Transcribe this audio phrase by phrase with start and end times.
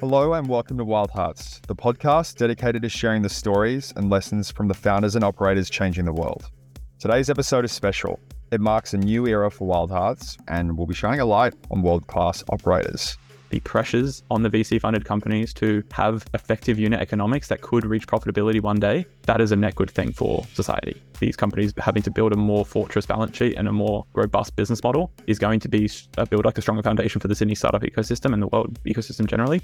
[0.00, 4.48] Hello and welcome to Wild Hearts, the podcast dedicated to sharing the stories and lessons
[4.48, 6.48] from the founders and operators changing the world.
[7.00, 8.20] Today's episode is special.
[8.52, 11.82] It marks a new era for Wild Hearts and will be shining a light on
[11.82, 13.18] world class operators
[13.50, 18.06] the pressures on the VC funded companies to have effective unit economics that could reach
[18.06, 21.00] profitability one day, that is a net good thing for society.
[21.20, 24.82] These companies having to build a more fortress balance sheet and a more robust business
[24.82, 27.82] model is going to be uh, build like a stronger foundation for the Sydney startup
[27.82, 29.60] ecosystem and the world ecosystem generally.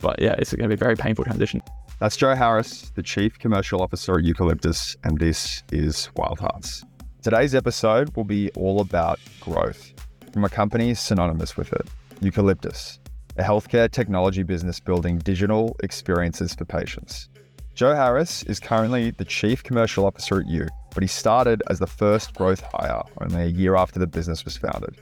[0.00, 1.62] But yeah, it's going to be a very painful transition.
[1.98, 6.84] That's Joe Harris, the Chief Commercial Officer at Eucalyptus, and this is Wild Hearts.
[7.22, 9.92] Today's episode will be all about growth
[10.32, 11.86] from a company synonymous with it,
[12.22, 12.99] Eucalyptus
[13.40, 17.30] a healthcare technology business building digital experiences for patients.
[17.74, 21.86] Joe Harris is currently the Chief Commercial Officer at Euc, but he started as the
[21.86, 24.94] first growth hire only a year after the business was founded.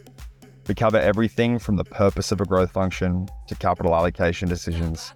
[0.69, 5.13] We cover everything from the purpose of a growth function to capital allocation decisions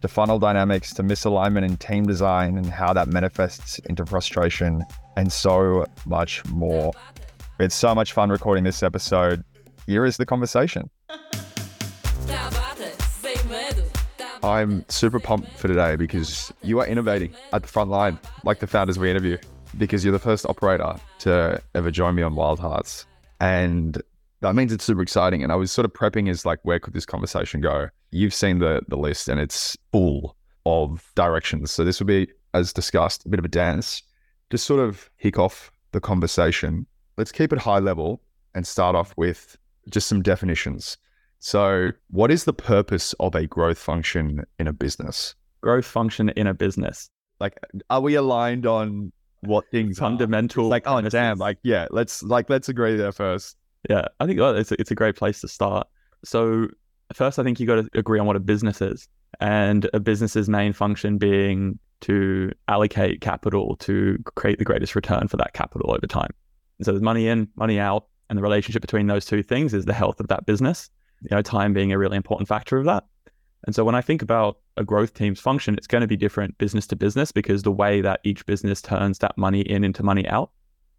[0.00, 4.82] to funnel dynamics to misalignment in team design and how that manifests into frustration
[5.16, 6.92] and so much more.
[7.60, 9.44] It's so much fun recording this episode.
[9.86, 10.90] Here is the conversation.
[14.44, 18.66] I'm super pumped for today because you are innovating at the front line, like the
[18.66, 19.38] founders we interview,
[19.78, 23.06] because you're the first operator to ever join me on Wild Hearts.
[23.40, 24.02] And
[24.42, 25.42] that means it's super exciting.
[25.42, 27.88] And I was sort of prepping as like, where could this conversation go?
[28.10, 30.36] You've seen the the list and it's full
[30.66, 31.70] of directions.
[31.70, 34.02] So this will be, as discussed, a bit of a dance.
[34.50, 36.86] To sort of kick off the conversation,
[37.16, 38.20] let's keep it high level
[38.54, 39.56] and start off with
[39.88, 40.98] just some definitions.
[41.44, 45.34] So, what is the purpose of a growth function in a business?
[45.60, 47.10] Growth function in a business.
[47.38, 50.68] Like, are we aligned on what things fundamental?
[50.68, 53.58] Like, oh damn, like yeah, let's like let's agree there first.
[53.90, 55.86] Yeah, I think oh, it's a, it's a great place to start.
[56.24, 56.68] So,
[57.12, 59.06] first, I think you got to agree on what a business is,
[59.38, 65.36] and a business's main function being to allocate capital to create the greatest return for
[65.36, 66.30] that capital over time.
[66.80, 69.92] so, there's money in, money out, and the relationship between those two things is the
[69.92, 70.88] health of that business
[71.24, 73.04] you know, time being a really important factor of that.
[73.66, 76.56] And so when I think about a growth team's function, it's going to be different
[76.58, 80.28] business to business because the way that each business turns that money in into money
[80.28, 80.50] out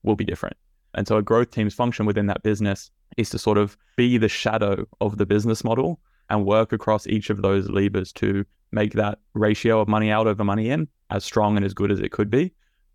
[0.03, 0.58] will be different.
[0.96, 4.30] And so a growth team's function within that business is to sort of be the
[4.30, 6.00] shadow of the business model
[6.30, 10.44] and work across each of those levers to make that ratio of money out over
[10.44, 12.52] money in as strong and as good as it could be.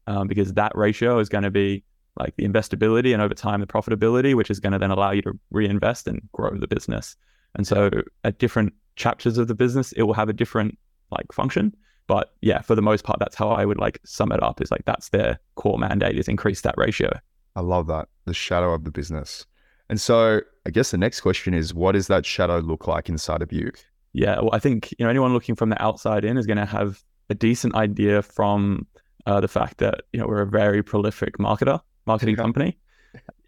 [0.06, 1.84] Um, because that ratio is going to be
[2.20, 5.22] like the investability and over time the profitability, which is going to then allow you
[5.22, 7.16] to reinvest and grow the business.
[7.54, 7.90] And so
[8.24, 10.78] at different chapters of the business, it will have a different
[11.10, 11.74] like function.
[12.06, 14.70] But yeah, for the most part, that's how I would like sum it up is
[14.70, 17.10] like that's their core mandate is increase that ratio.
[17.56, 18.08] I love that.
[18.26, 19.46] The shadow of the business.
[19.88, 23.42] And so I guess the next question is what does that shadow look like inside
[23.42, 23.72] of you?
[24.12, 26.66] Yeah, well, I think Euc know anyone looking from the outside in is going to
[26.66, 28.86] have a decent idea from
[29.26, 32.78] uh, the fact that you know we're a very prolific marketer marketing company.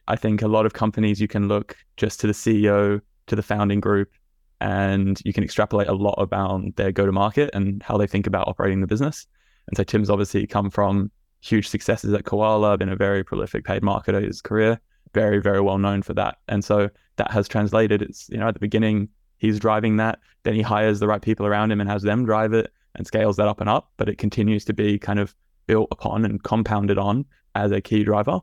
[0.08, 3.42] I think a lot of companies you can look just to the CEO, to the
[3.42, 4.10] founding group,
[4.60, 8.26] and you can extrapolate a lot about their go to market and how they think
[8.26, 9.26] about operating the business.
[9.68, 13.82] And so Tim's obviously come from huge successes at Koala, been a very prolific paid
[13.82, 14.80] marketer his career,
[15.14, 16.38] very, very well known for that.
[16.48, 18.02] And so that has translated.
[18.02, 19.08] It's, you know, at the beginning,
[19.38, 20.20] he's driving that.
[20.44, 23.36] Then he hires the right people around him and has them drive it and scales
[23.36, 23.90] that up and up.
[23.96, 25.34] But it continues to be kind of
[25.66, 27.24] built upon and compounded on
[27.54, 28.40] as a key driver.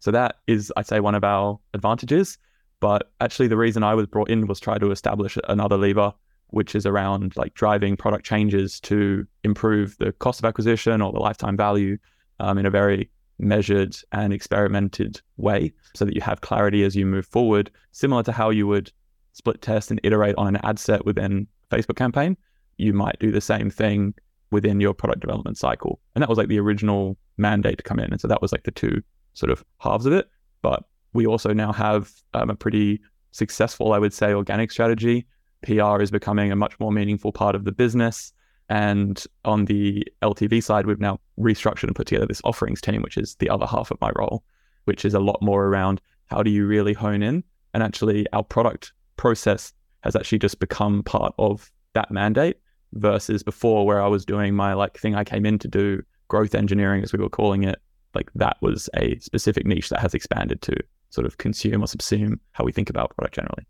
[0.00, 2.38] So that is, I'd say, one of our advantages.
[2.80, 6.12] But actually, the reason I was brought in was try to establish another lever,
[6.48, 11.20] which is around like driving product changes to improve the cost of acquisition or the
[11.20, 11.96] lifetime value
[12.40, 17.06] um, in a very measured and experimented way so that you have clarity as you
[17.06, 18.92] move forward, similar to how you would
[19.32, 22.36] split test and iterate on an ad set within Facebook campaign.
[22.76, 24.14] You might do the same thing
[24.50, 26.00] within your product development cycle.
[26.14, 28.12] And that was like the original mandate to come in.
[28.12, 29.02] And so that was like the two
[29.34, 30.28] sort of halves of it.
[30.62, 33.00] But we also now have um, a pretty
[33.32, 35.26] successful, I would say, organic strategy.
[35.62, 38.32] PR is becoming a much more meaningful part of the business.
[38.68, 43.16] And on the LTV side, we've now restructured and put together this offerings team, which
[43.16, 44.44] is the other half of my role,
[44.84, 47.44] which is a lot more around how do you really hone in?
[47.74, 52.56] And actually, our product process has actually just become part of that mandate
[52.94, 56.54] versus before, where I was doing my like thing I came in to do, growth
[56.54, 57.80] engineering, as we were calling it,
[58.14, 60.76] like that was a specific niche that has expanded to
[61.10, 63.66] sort of consume or subsume how we think about product generally.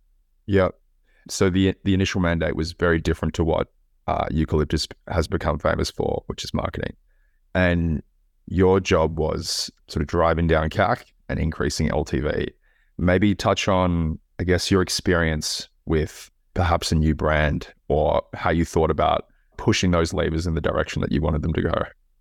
[0.46, 0.68] Yeah.
[1.28, 3.68] So the the initial mandate was very different to what
[4.06, 6.94] uh, Eucalyptus has become famous for, which is marketing.
[7.54, 8.02] And
[8.46, 12.50] your job was sort of driving down CAC and increasing LTV.
[12.98, 18.64] Maybe touch on, I guess, your experience with perhaps a new brand or how you
[18.64, 21.74] thought about pushing those levers in the direction that you wanted them to go?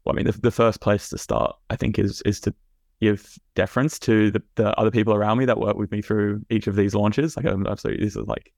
[0.06, 2.54] Well, I mean, the, the first place to start, I think, is is to
[3.02, 6.68] give deference to the, the other people around me that work with me through each
[6.68, 7.36] of these launches.
[7.36, 8.54] Like, I'm absolutely, this is like,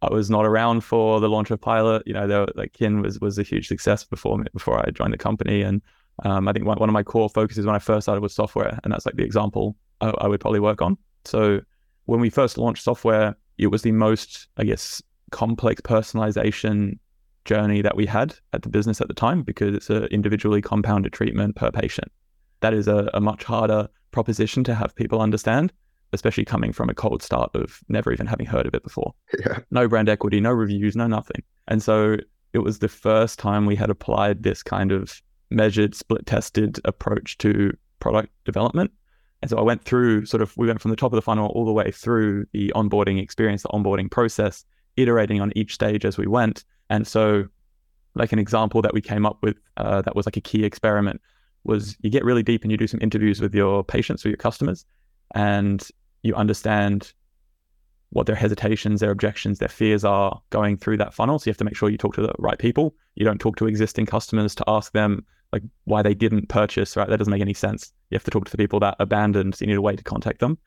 [0.00, 2.02] I was not around for the launch of Pilot.
[2.06, 5.12] You know, were, like Kin was was a huge success before me, before I joined
[5.12, 5.80] the company, and
[6.24, 8.78] um, I think one, one of my core focuses when I first started was software,
[8.84, 10.98] and that's like the example I, I would probably work on.
[11.24, 11.60] So
[12.04, 16.98] when we first launched software, it was the most, I guess, complex personalization
[17.44, 21.12] journey that we had at the business at the time because it's an individually compounded
[21.12, 22.10] treatment per patient.
[22.60, 25.72] That is a, a much harder proposition to have people understand,
[26.12, 29.12] especially coming from a cold start of never even having heard of it before.
[29.44, 29.58] Yeah.
[29.70, 31.42] No brand equity, no reviews, no nothing.
[31.68, 32.16] And so
[32.52, 37.36] it was the first time we had applied this kind of measured, split tested approach
[37.38, 38.92] to product development.
[39.44, 41.48] And so I went through sort of, we went from the top of the funnel
[41.48, 44.64] all the way through the onboarding experience, the onboarding process,
[44.96, 46.64] iterating on each stage as we went.
[46.88, 47.44] And so,
[48.14, 51.20] like an example that we came up with uh, that was like a key experiment
[51.62, 54.38] was you get really deep and you do some interviews with your patients or your
[54.38, 54.86] customers,
[55.34, 55.86] and
[56.22, 57.12] you understand
[58.08, 61.38] what their hesitations, their objections, their fears are going through that funnel.
[61.38, 62.94] So you have to make sure you talk to the right people.
[63.14, 67.08] You don't talk to existing customers to ask them like why they didn't purchase, right?
[67.08, 67.92] That doesn't make any sense.
[68.10, 69.54] You have to talk to the people that abandoned.
[69.54, 70.58] So you need a way to contact them.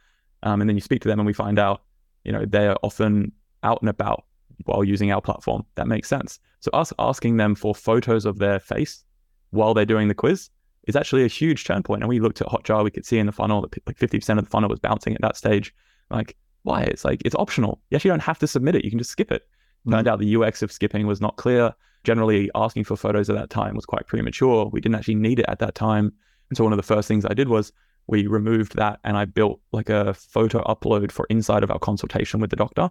[0.43, 1.81] Um, and then you speak to them and we find out,
[2.23, 4.23] you know, they are often out and about
[4.63, 5.65] while using our platform.
[5.75, 6.39] That makes sense.
[6.61, 9.03] So us asking them for photos of their face
[9.49, 10.49] while they're doing the quiz
[10.87, 12.01] is actually a huge turn point.
[12.01, 14.45] And we looked at Hotjar, we could see in the funnel that like 50% of
[14.45, 15.75] the funnel was bouncing at that stage.
[16.09, 16.83] Like, why?
[16.83, 17.81] It's like, it's optional.
[17.89, 18.85] You actually don't have to submit it.
[18.85, 19.41] You can just skip it.
[19.41, 19.91] Mm-hmm.
[19.91, 21.73] Turned out the UX of skipping was not clear.
[22.03, 24.69] Generally, asking for photos at that time was quite premature.
[24.71, 26.13] We didn't actually need it at that time.
[26.49, 27.71] And so one of the first things I did was
[28.07, 32.39] we removed that and I built like a photo upload for inside of our consultation
[32.39, 32.89] with the doctor.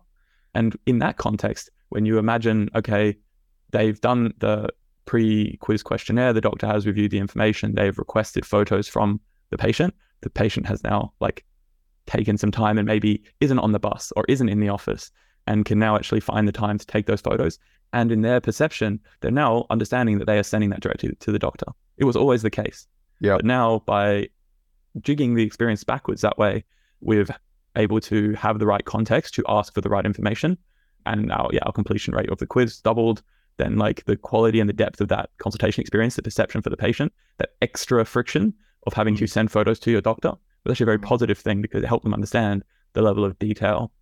[0.54, 3.16] And in that context, when you imagine, okay,
[3.70, 4.68] they've done the
[5.06, 9.20] pre quiz questionnaire, the doctor has reviewed the information, they've requested photos from
[9.50, 9.94] the patient.
[10.22, 11.44] The patient has now like
[12.06, 15.10] taken some time and maybe isn't on the bus or isn't in the office
[15.46, 17.58] and can now actually find the time to take those photos.
[17.92, 21.38] And in their perception, they're now understanding that they are sending that directly to the
[21.38, 21.66] doctor.
[21.96, 22.86] It was always the case.
[23.20, 23.36] Yeah.
[23.36, 24.28] But now by
[25.00, 26.64] jigging the experience backwards that way,
[27.00, 27.30] we've
[27.76, 30.58] able to have the right context to ask for the right information.
[31.04, 33.22] And our yeah, our completion rate of the quiz doubled.
[33.58, 36.76] Then like the quality and the depth of that consultation experience, the perception for the
[36.76, 38.52] patient, that extra friction
[38.86, 39.24] of having mm-hmm.
[39.24, 40.32] to send photos to your doctor
[40.64, 41.06] was actually a very mm-hmm.
[41.06, 43.92] positive thing because it helped them understand the level of detail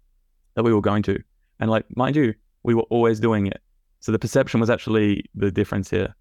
[0.55, 1.23] that we were going to.
[1.61, 3.61] And like, mind you, we were always doing it.
[4.05, 6.15] So the perception was actually the difference here.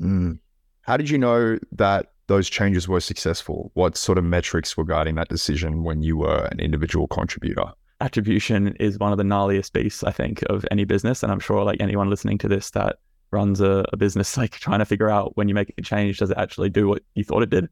[0.00, 0.38] Mm.
[0.82, 3.72] How did you know that those changes were successful?
[3.74, 7.64] What sort of metrics were guiding that decision when you were an individual contributor?
[8.00, 11.24] Attribution is one of the gnarliest beasts, I think, of any business.
[11.24, 12.98] And I'm sure like anyone listening to this that
[13.32, 16.30] runs a, a business, like trying to figure out when you make a change, does
[16.30, 17.68] it actually do what you thought it did?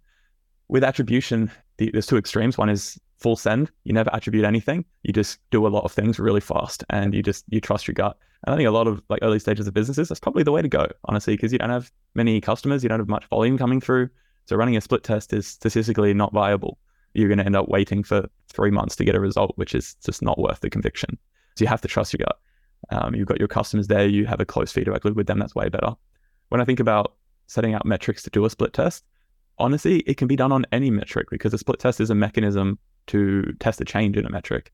[0.66, 2.58] With attribution, the, there's two extremes.
[2.58, 3.70] One is full send.
[3.84, 4.84] You never attribute anything.
[5.04, 7.94] You just do a lot of things really fast and you just, you trust your
[7.94, 8.16] gut.
[8.44, 10.62] And I think a lot of like early stages of businesses, that's probably the way
[10.62, 13.80] to go, honestly, because you don't have many customers, you don't have much volume coming
[13.80, 14.08] through.
[14.46, 16.78] So running a split test is statistically not viable.
[17.14, 19.94] You're going to end up waiting for three months to get a result, which is
[20.04, 21.18] just not worth the conviction.
[21.56, 22.38] So you have to trust your gut.
[22.90, 24.06] Um, you've got your customers there.
[24.06, 25.38] You have a close feedback loop with them.
[25.38, 25.94] That's way better.
[26.48, 27.14] When I think about
[27.46, 29.04] setting out metrics to do a split test,
[29.58, 32.78] honestly, it can be done on any metric because a split test is a mechanism
[33.08, 34.72] to test a change in a metric.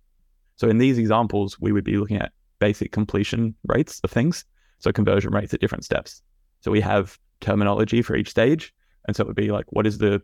[0.56, 4.44] So in these examples, we would be looking at basic completion rates of things.
[4.78, 6.22] So conversion rates at different steps.
[6.60, 8.72] So we have terminology for each stage.
[9.06, 10.22] And so it would be like, what is the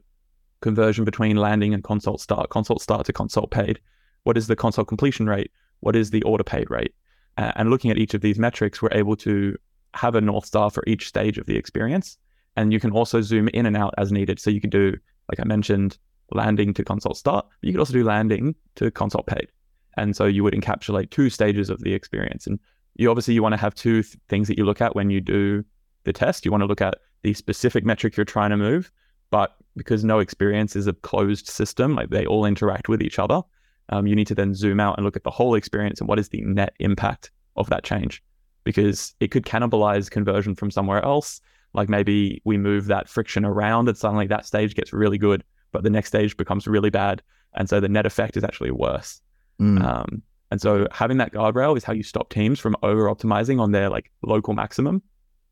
[0.60, 3.80] conversion between landing and consult start, consult start to consult paid?
[4.24, 5.50] What is the consult completion rate?
[5.80, 6.94] What is the order paid rate?
[7.36, 9.56] Uh, and looking at each of these metrics, we're able to
[9.94, 12.18] have a North Star for each stage of the experience.
[12.56, 14.38] And you can also zoom in and out as needed.
[14.38, 14.96] So you can do,
[15.28, 15.98] like I mentioned,
[16.30, 19.48] landing to consult start, but you could also do landing to consult paid.
[19.96, 22.46] And so you would encapsulate two stages of the experience.
[22.46, 22.58] And
[22.96, 25.20] you obviously you want to have two th- things that you look at when you
[25.20, 25.64] do
[26.04, 26.44] the test.
[26.44, 28.92] You want to look at the specific metric you're trying to move,
[29.30, 33.40] but because no experience is a closed system, like they all interact with each other,
[33.88, 36.18] um, you need to then zoom out and look at the whole experience and what
[36.18, 38.22] is the net impact of that change,
[38.62, 41.40] because it could cannibalize conversion from somewhere else.
[41.72, 45.82] Like maybe we move that friction around and suddenly that stage gets really good, but
[45.82, 47.22] the next stage becomes really bad.
[47.54, 49.20] And so the net effect is actually worse.
[49.60, 49.82] Mm.
[49.82, 53.72] Um, and so having that guardrail is how you stop teams from over optimizing on
[53.72, 55.02] their like local maximum.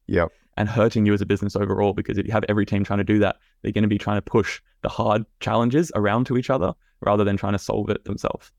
[0.07, 1.93] Yep and hurting you as a business overall.
[1.93, 4.19] Because if you have every team trying to do that, they're going to be trying
[4.19, 8.05] to push the hard challenges around to each other rather than trying to solve it
[8.05, 8.53] themselves.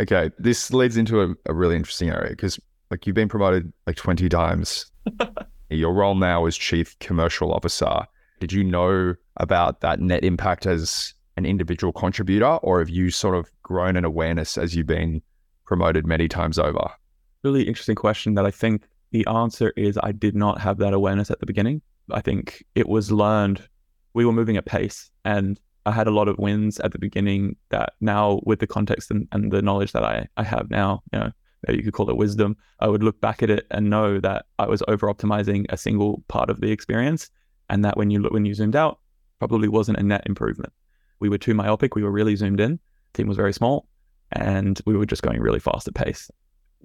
[0.00, 2.58] Okay, this leads into a, a really interesting area because
[2.90, 4.90] like you've been promoted like 20 times.
[5.70, 8.06] Your role now is chief commercial officer.
[8.40, 13.36] Did you know about that net impact as an individual contributor, or have you sort
[13.36, 15.20] of grown in awareness as you've been
[15.66, 16.90] promoted many times over?
[17.44, 21.30] Really interesting question that I think the answer is I did not have that awareness
[21.30, 21.82] at the beginning.
[22.10, 23.68] I think it was learned.
[24.14, 27.56] We were moving at pace and I had a lot of wins at the beginning
[27.68, 31.18] that now with the context and, and the knowledge that I, I have now, you
[31.18, 31.32] know,
[31.68, 34.66] you could call it wisdom, I would look back at it and know that I
[34.66, 37.30] was over optimizing a single part of the experience.
[37.68, 38.98] And that when you look when you zoomed out,
[39.38, 40.72] probably wasn't a net improvement.
[41.20, 42.80] We were too myopic, we were really zoomed in,
[43.18, 43.86] team was very small,
[44.32, 46.30] and we were just going really fast at pace.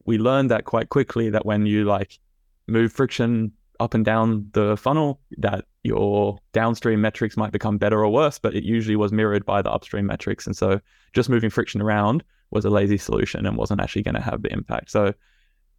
[0.06, 2.20] We learned that quite quickly that when you like
[2.68, 8.10] move friction up and down the funnel, that your downstream metrics might become better or
[8.10, 10.46] worse, but it usually was mirrored by the upstream metrics.
[10.46, 10.80] And so
[11.13, 14.54] just moving friction around was a lazy solution and wasn't actually going to have the
[14.54, 14.92] impact.
[14.92, 15.13] So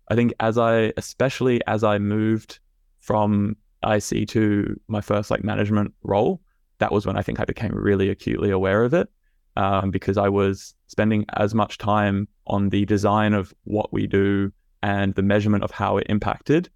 [0.08, 2.58] I think as I, especially as I moved
[3.00, 3.56] from
[3.86, 6.40] IC to my first like management role,
[6.78, 9.08] that was when I think I became really acutely aware of it
[9.56, 14.52] um, because I was spending as much time on the design of what we do
[14.82, 16.68] and the measurement of how it impacted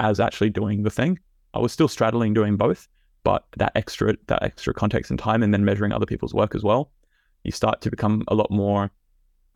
[0.00, 1.18] as actually doing the thing.
[1.54, 2.88] I was still straddling doing both,
[3.24, 6.62] but that extra that extra context and time and then measuring other people's work as
[6.62, 6.90] well,
[7.44, 8.90] you start to become a lot more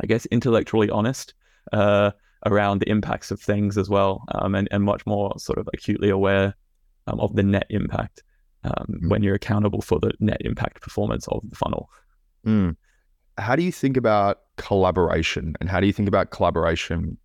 [0.02, 1.34] I guess, intellectually honest
[1.72, 2.10] uh,
[2.44, 6.10] around the impacts of things as well, um, and, and much more sort of acutely
[6.10, 6.54] aware
[7.06, 8.22] um, of the net impact
[8.64, 9.08] um, mm.
[9.08, 11.90] when you're accountable for the net impact performance of the funnel.
[12.46, 12.76] Mm.
[13.38, 17.18] How do you think about collaboration, and how do you think about collaboration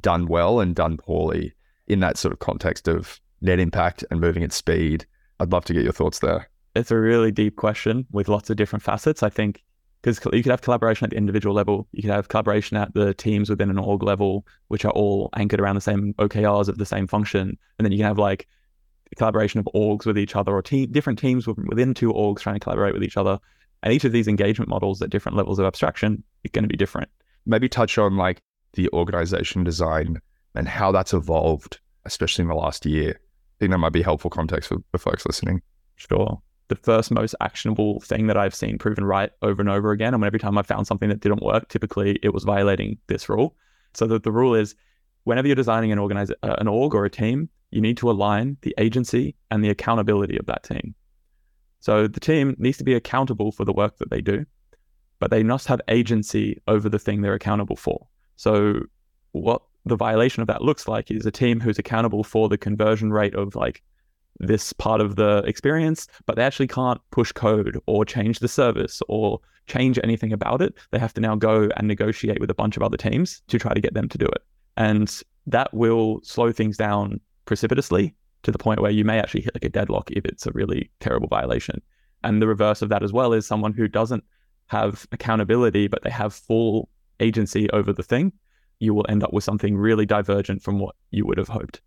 [0.00, 1.54] done well and done poorly
[1.86, 5.06] in that sort of context of net impact and moving at speed?
[5.40, 6.48] I'd love to get your thoughts there.
[6.74, 9.22] It's a really deep question with lots of different facets.
[9.22, 9.62] I think
[10.02, 13.14] because you could have collaboration at the individual level, you could have collaboration at the
[13.14, 16.84] teams within an org level, which are all anchored around the same OKRs of the
[16.84, 18.46] same function, and then you can have like
[19.16, 22.60] collaboration of orgs with each other or te- different teams within two orgs trying to
[22.60, 23.38] collaborate with each other.
[23.84, 26.76] And each of these engagement models at different levels of abstraction is going to be
[26.76, 27.08] different.
[27.46, 30.20] Maybe touch on like the organization design
[30.56, 33.10] and how that's evolved, especially in the last year.
[33.10, 35.62] I think that might be helpful context for, for folks listening.
[35.94, 40.14] Sure the first most actionable thing that I've seen proven right over and over again.
[40.14, 43.54] And every time I found something that didn't work, typically it was violating this rule.
[43.92, 44.74] So the, the rule is
[45.24, 48.56] whenever you're designing an organize uh, an org or a team, you need to align
[48.62, 50.94] the agency and the accountability of that team.
[51.84, 54.46] So the team needs to be accountable for the work that they do,
[55.18, 58.06] but they must have agency over the thing they're accountable for.
[58.36, 58.80] So
[59.32, 63.12] what the violation of that looks like is a team who's accountable for the conversion
[63.12, 63.82] rate of like
[64.40, 69.02] this part of the experience, but they actually can't push code or change the service
[69.06, 70.72] or change anything about it.
[70.90, 73.74] They have to now go and negotiate with a bunch of other teams to try
[73.74, 74.42] to get them to do it.
[74.78, 78.14] And that will slow things down precipitously
[78.44, 80.90] to the point where you may actually hit like a deadlock if it's a really
[81.00, 81.82] terrible violation.
[82.22, 84.24] And the reverse of that as well is someone who doesn't
[84.66, 86.88] have accountability, but they have full
[87.20, 88.32] agency over the thing.
[88.78, 91.80] You will end up with something really divergent from what you would have hoped.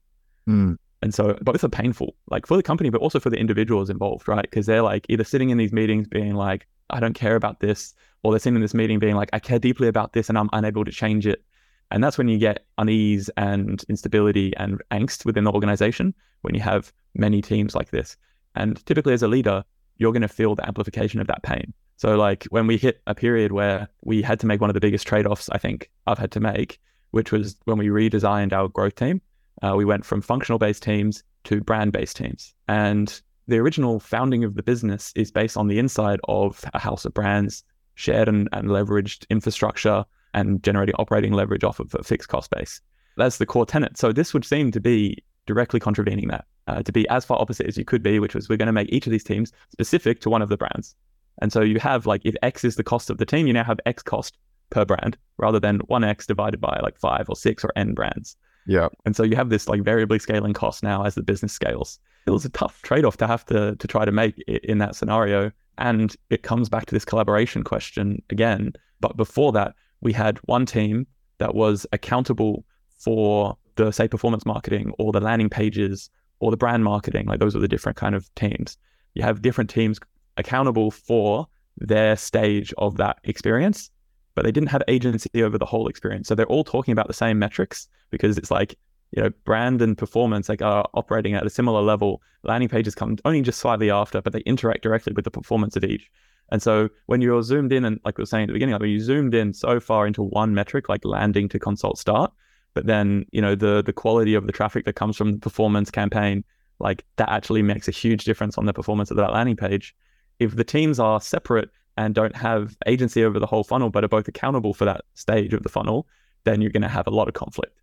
[0.48, 0.78] Mm.
[1.02, 4.28] And so both are painful, like for the company, but also for the individuals involved,
[4.28, 4.42] right?
[4.42, 7.94] Because they're like either sitting in these meetings being like, I don't care about this,
[8.24, 10.50] or they're sitting in this meeting being like, I care deeply about this and I'm
[10.54, 11.44] unable to change it.
[11.92, 16.62] And that's when you get unease and instability and angst within the organization when you
[16.62, 18.18] have many teams like this.
[18.56, 19.64] And typically, as a leader,
[19.98, 21.74] you're going to feel the amplification of that pain.
[21.96, 24.80] So, like when we hit a period where we had to make one of the
[24.80, 26.80] biggest trade offs I think I've had to make,
[27.12, 29.22] which was when we redesigned our growth team
[29.62, 32.54] uh, we went from functional based teams to brand based teams.
[32.68, 37.06] And the original founding of the business is based on the inside of a house
[37.06, 37.64] of brands,
[37.96, 40.06] shared and, and leveraged infrastructure,
[40.38, 42.80] and generating operating leverage off of a fixed cost base.
[43.18, 43.98] That's the core tenet.
[43.98, 47.66] So this would seem to be directly contravening that, uh, to be as far opposite
[47.66, 50.22] as you could be, which was we're going to make each of these teams specific
[50.22, 50.96] to one of the brands.
[51.42, 53.64] And so you have like if X is the cost of the team, you now
[53.64, 54.38] have X cost
[54.70, 58.36] per brand rather than one X divided by like five or six or N brands.
[58.68, 58.90] Yeah.
[59.06, 62.00] And so you have this like variably scaling cost now as the business scales.
[62.28, 65.52] It was a tough trade-off to have to to try to make in that scenario.
[65.78, 68.74] And it comes back to this collaboration question again.
[69.00, 71.08] But before that, we had one team
[71.40, 72.66] that was accountable
[72.98, 77.26] for the say performance marketing or the landing pages or the brand marketing.
[77.28, 78.78] Like those are the different kind of teams.
[79.14, 80.00] You have different teams
[80.38, 83.92] accountable for their stage of that experience
[84.38, 86.28] but they didn't have agency over the whole experience.
[86.28, 88.78] So they're all talking about the same metrics because it's like,
[89.10, 92.22] you know, brand and performance like are operating at a similar level.
[92.44, 95.84] Landing pages come only just slightly after, but they interact directly with the performance of
[95.84, 96.12] each.
[96.50, 98.82] And so when you're zoomed in and like we were saying at the beginning, like
[98.82, 102.32] when you zoomed in so far into one metric, like landing to consult start,
[102.74, 105.92] but then you know the the quality of the traffic that comes from the performance
[105.92, 106.44] campaign,
[106.80, 109.96] like that actually makes a huge difference on the performance of that landing page.
[110.40, 114.08] If the teams are separate and don't have agency over the whole funnel, but are
[114.10, 116.08] both accountable for that stage of the funnel,
[116.44, 117.82] then you're going to have a lot of conflict.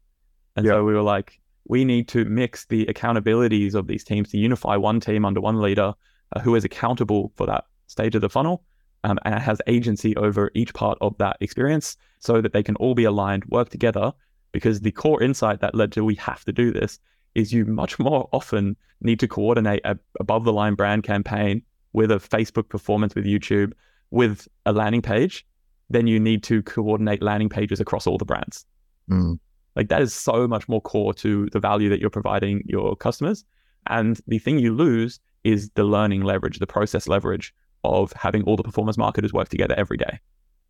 [0.56, 4.38] And so we were like, we need to mix the accountabilities of these teams to
[4.38, 5.92] unify one team under one leader
[6.34, 8.64] uh, who is accountable for that stage of the funnel
[9.04, 12.94] um, and has agency over each part of that experience so that they can all
[12.94, 14.12] be aligned, work together.
[14.52, 16.98] Because the core insight that led to we have to do this
[17.34, 21.62] is you much more often need to coordinate a above the line brand campaign
[21.92, 23.72] with a Facebook performance with YouTube
[24.10, 25.44] with a landing page
[25.90, 28.64] than you need to coordinate landing pages across all the brands.
[29.10, 29.38] Mm.
[29.76, 33.44] Like that is so much more core to the value that you're providing your customers.
[33.88, 37.52] And the thing you lose is the learning leverage, the process leverage
[37.84, 40.18] of having all the performance marketers work together every day.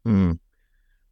[0.06, 0.38] Mm.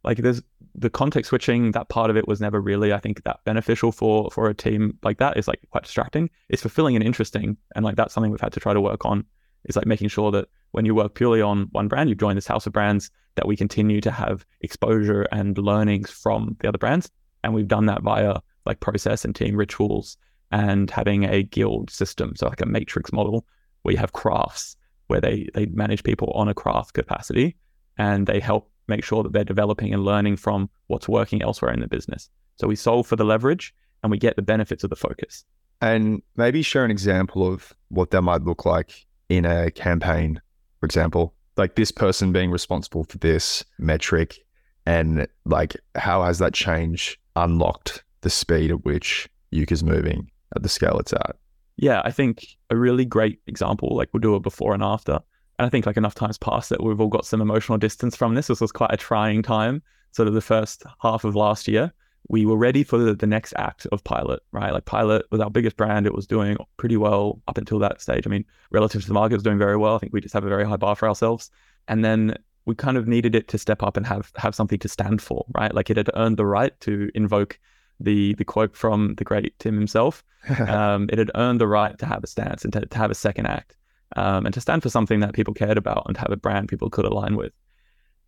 [0.03, 0.41] Like there's
[0.75, 4.29] the context switching, that part of it was never really, I think, that beneficial for
[4.31, 5.37] for a team like that.
[5.37, 6.29] It's like quite distracting.
[6.49, 7.57] It's fulfilling and interesting.
[7.75, 9.25] And like that's something we've had to try to work on.
[9.65, 12.47] Is like making sure that when you work purely on one brand, you've joined this
[12.47, 17.09] house of brands, that we continue to have exposure and learnings from the other brands.
[17.43, 20.17] And we've done that via like process and team rituals
[20.51, 22.35] and having a guild system.
[22.35, 23.45] So like a matrix model
[23.83, 24.75] where you have crafts
[25.07, 27.55] where they they manage people on a craft capacity
[27.97, 31.79] and they help make sure that they're developing and learning from what's working elsewhere in
[31.79, 32.29] the business.
[32.57, 35.45] So we solve for the leverage and we get the benefits of the focus.
[35.81, 40.41] And maybe share an example of what that might look like in a campaign,
[40.79, 44.39] for example, like this person being responsible for this metric
[44.85, 50.69] and like how has that change unlocked the speed at which Yuka's moving at the
[50.69, 51.35] scale it's at?
[51.77, 55.19] Yeah, I think a really great example, like we'll do a before and after.
[55.59, 58.35] And I think like enough times passed that we've all got some emotional distance from
[58.35, 58.47] this.
[58.47, 61.91] This was quite a trying time, sort of the first half of last year.
[62.29, 64.71] We were ready for the, the next act of Pilot, right?
[64.71, 66.07] Like Pilot was our biggest brand.
[66.07, 68.25] It was doing pretty well up until that stage.
[68.25, 69.95] I mean, relative to the market, it was doing very well.
[69.95, 71.51] I think we just have a very high bar for ourselves.
[71.87, 74.87] And then we kind of needed it to step up and have have something to
[74.87, 75.73] stand for, right?
[75.73, 77.59] Like it had earned the right to invoke
[77.99, 80.23] the the quote from the great Tim himself.
[80.67, 83.15] um, it had earned the right to have a stance and to, to have a
[83.15, 83.77] second act,
[84.17, 86.67] um, and to stand for something that people cared about and to have a brand
[86.67, 87.53] people could align with.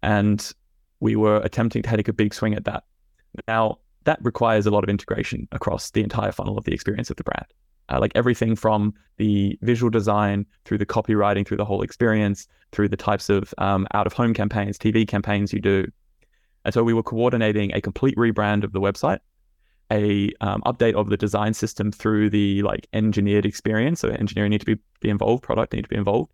[0.01, 0.54] And
[0.99, 2.84] we were attempting to take a big swing at that.
[3.47, 7.17] Now that requires a lot of integration across the entire funnel of the experience of
[7.17, 7.45] the brand.
[7.89, 12.89] Uh, like everything from the visual design through the copywriting, through the whole experience, through
[12.89, 15.86] the types of um, out of home campaigns, TV campaigns you do.
[16.63, 19.19] And so we were coordinating a complete rebrand of the website,
[19.91, 24.00] a um, update of the design system through the like engineered experience.
[24.00, 26.32] So engineering need to be, be involved, product need to be involved.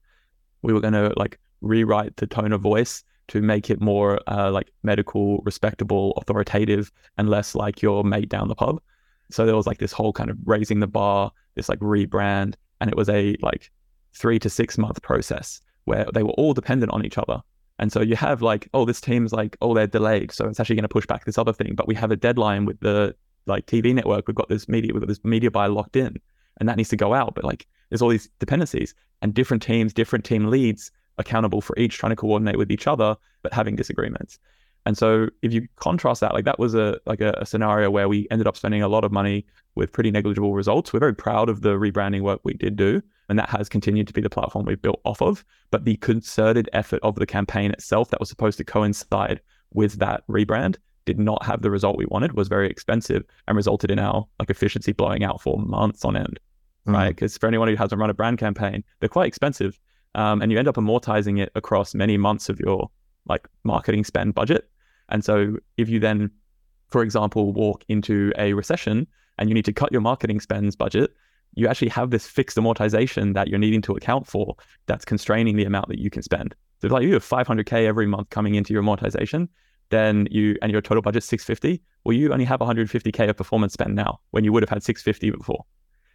[0.61, 4.51] We were going to like rewrite the tone of voice to make it more uh,
[4.51, 8.81] like medical, respectable, authoritative, and less like your mate down the pub.
[9.29, 12.89] So there was like this whole kind of raising the bar, this like rebrand, and
[12.89, 13.71] it was a like
[14.13, 17.41] three to six month process where they were all dependent on each other.
[17.79, 20.75] And so you have like, oh, this team's like, oh, they're delayed, so it's actually
[20.75, 21.73] going to push back this other thing.
[21.73, 24.27] But we have a deadline with the like TV network.
[24.27, 26.17] We've got this media, we've got this media buy locked in,
[26.59, 27.35] and that needs to go out.
[27.35, 31.97] But like, there's all these dependencies and different teams, different team leads accountable for each,
[31.97, 34.39] trying to coordinate with each other, but having disagreements.
[34.85, 38.09] And so if you contrast that, like that was a like a, a, scenario where
[38.09, 40.91] we ended up spending a lot of money with pretty negligible results.
[40.91, 44.13] We're very proud of the rebranding work we did do, and that has continued to
[44.13, 45.45] be the platform we've built off of.
[45.69, 49.39] But the concerted effort of the campaign itself that was supposed to coincide
[49.73, 53.91] with that rebrand did not have the result we wanted, was very expensive, and resulted
[53.91, 56.39] in our like efficiency blowing out for months on end.
[56.87, 56.95] Mm-hmm.
[56.95, 57.09] Right.
[57.09, 59.79] Because for anyone who hasn't run a brand campaign, they're quite expensive.
[60.15, 62.89] Um, and you end up amortizing it across many months of your
[63.27, 64.69] like marketing spend budget.
[65.09, 66.31] And so if you then,
[66.89, 71.11] for example, walk into a recession and you need to cut your marketing spends budget,
[71.53, 74.55] you actually have this fixed amortization that you're needing to account for
[74.87, 76.55] that's constraining the amount that you can spend.
[76.79, 79.47] So if like you have 500k every month coming into your amortization,
[79.91, 81.81] then you and your total budget 650.
[82.03, 85.37] Well, you only have 150k of performance spend now when you would have had 650
[85.37, 85.63] before.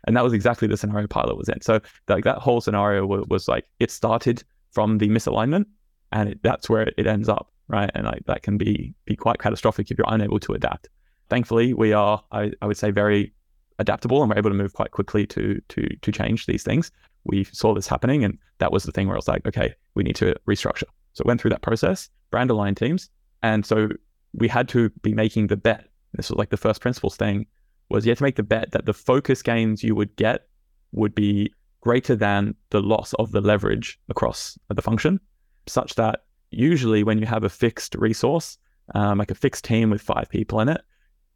[0.07, 1.61] And that was exactly the scenario pilot was in.
[1.61, 5.67] So like that whole scenario was, was like it started from the misalignment
[6.13, 9.39] and it, that's where it ends up right and like that can be be quite
[9.39, 10.89] catastrophic if you're unable to adapt
[11.29, 13.33] thankfully we are I, I would say very
[13.79, 16.91] adaptable and we're able to move quite quickly to to to change these things
[17.25, 20.03] we saw this happening and that was the thing where I was like okay we
[20.03, 23.11] need to restructure so it went through that process brand aligned teams
[23.43, 23.89] and so
[24.33, 27.47] we had to be making the bet this was like the first principles thing
[27.89, 30.49] was you had to make the bet that the focus gains you would get
[30.93, 35.21] would be greater than the loss of the leverage across the function
[35.67, 36.21] such that
[36.51, 38.59] usually when you have a fixed resource,
[38.95, 40.81] um, like a fixed team with five people in it,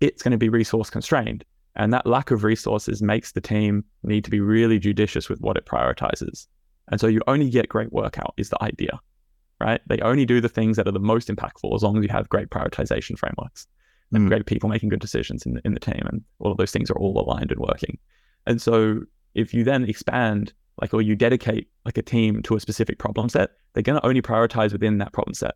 [0.00, 1.44] it's going to be resource constrained.
[1.76, 5.56] And that lack of resources makes the team need to be really judicious with what
[5.56, 6.46] it prioritizes.
[6.88, 8.98] And so you only get great work out is the idea,
[9.60, 9.80] right?
[9.86, 12.28] They only do the things that are the most impactful as long as you have
[12.28, 13.66] great prioritization frameworks
[14.12, 14.28] and mm.
[14.28, 16.02] great people making good decisions in the, in the team.
[16.06, 17.98] And all of those things are all aligned and working.
[18.46, 19.00] And so
[19.34, 23.28] if you then expand, like, or you dedicate like a team to a specific problem
[23.28, 25.54] set, they're going to only prioritize within that problem set.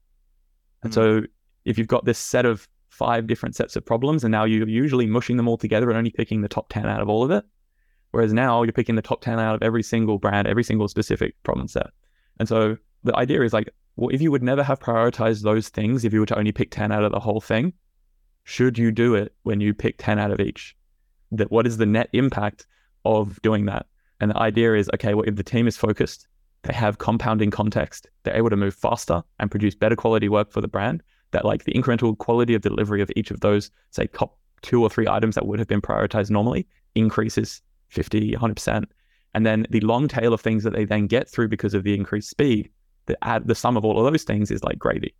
[0.83, 0.95] And mm.
[0.95, 1.23] so
[1.65, 5.07] if you've got this set of five different sets of problems and now you're usually
[5.07, 7.45] mushing them all together and only picking the top 10 out of all of it,
[8.15, 11.35] Whereas now you're picking the top 10 out of every single brand, every single specific
[11.43, 11.89] problem set.
[12.39, 16.05] And so the idea is like, well, if you would never have prioritized those things,
[16.05, 17.73] if you were to only pick 10 out of the whole thing,
[18.45, 20.77] should you do it when you pick 10 out of each?
[21.31, 22.67] That what is the net impact
[23.05, 23.87] of doing that?
[24.21, 26.27] And the idea is, okay, well, if the team is focused,
[26.63, 30.61] they have compounding context, they're able to move faster and produce better quality work for
[30.61, 31.03] the brand.
[31.33, 34.89] That like the incremental quality of delivery of each of those, say, top two or
[34.89, 38.85] three items that would have been prioritized normally increases 50, 100%.
[39.35, 41.95] And then the long tail of things that they then get through because of the
[41.95, 42.71] increased speed,
[43.07, 45.15] the add the sum of all of those things is like gravy,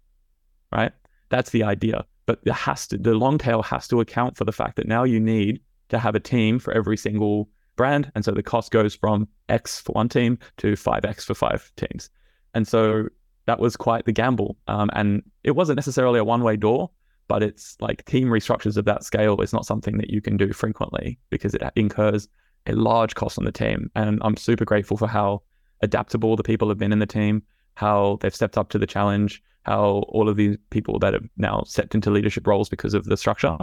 [0.73, 0.93] right?
[1.29, 2.05] That's the idea.
[2.27, 5.05] But it has to, the long tail has to account for the fact that now
[5.05, 8.11] you need to have a team for every single brand.
[8.15, 12.09] And so the cost goes from X for one team to 5X for five teams.
[12.55, 13.09] And so
[13.47, 14.57] that was quite the gamble.
[14.69, 16.91] Um, and it wasn't necessarily a one way door,
[17.29, 20.53] but it's like team restructures of that scale is not something that you can do
[20.53, 22.29] frequently because it incurs
[22.67, 23.91] a large cost on the team.
[23.95, 25.43] And I'm super grateful for how
[25.83, 27.43] adaptable the people have been in the team,
[27.75, 31.63] how they've stepped up to the challenge, how all of these people that have now
[31.67, 33.57] stepped into leadership roles because of the structure.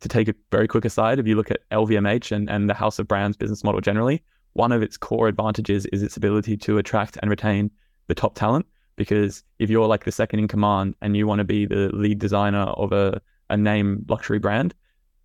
[0.00, 2.98] To take a very quick aside, if you look at LVMH and, and the House
[2.98, 4.22] of Brands business model generally,
[4.54, 7.70] one of its core advantages is its ability to attract and retain
[8.08, 8.66] the top talent.
[8.96, 12.18] Because if you're like the second in command and you want to be the lead
[12.18, 14.74] designer of a, a name luxury brand,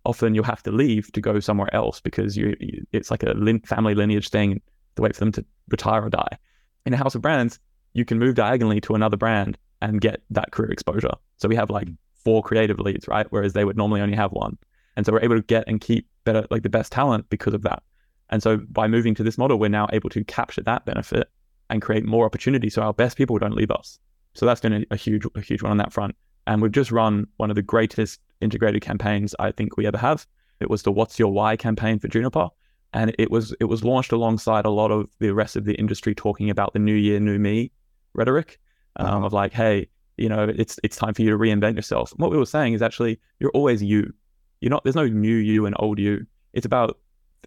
[0.04, 2.56] often you'll have to leave to go somewhere else because you,
[2.92, 3.34] it's like a
[3.66, 4.60] family lineage thing
[4.96, 6.38] to wait for them to retire or die.
[6.86, 7.58] In a house of brands,
[7.98, 11.12] you can move diagonally to another brand and get that career exposure.
[11.36, 11.88] So we have like
[12.24, 13.26] four creative leads, right?
[13.30, 14.56] Whereas they would normally only have one.
[14.96, 17.62] And so we're able to get and keep better, like the best talent because of
[17.62, 17.82] that.
[18.30, 21.28] And so by moving to this model, we're now able to capture that benefit
[21.70, 23.98] and create more opportunity so our best people don't leave us.
[24.34, 26.14] So that's been a, a huge, a huge one on that front.
[26.46, 30.26] And we've just run one of the greatest integrated campaigns I think we ever have.
[30.60, 32.48] It was the What's Your Why campaign for Juniper.
[32.94, 36.14] And it was it was launched alongside a lot of the rest of the industry
[36.14, 37.70] talking about the new year, new me
[38.14, 38.58] rhetoric
[38.96, 39.26] um, uh-huh.
[39.26, 42.12] of like, hey, you know, it's it's time for you to reinvent yourself.
[42.12, 44.12] And what we were saying is actually you're always you.
[44.60, 46.26] You're not there's no new you and old you.
[46.52, 46.98] It's about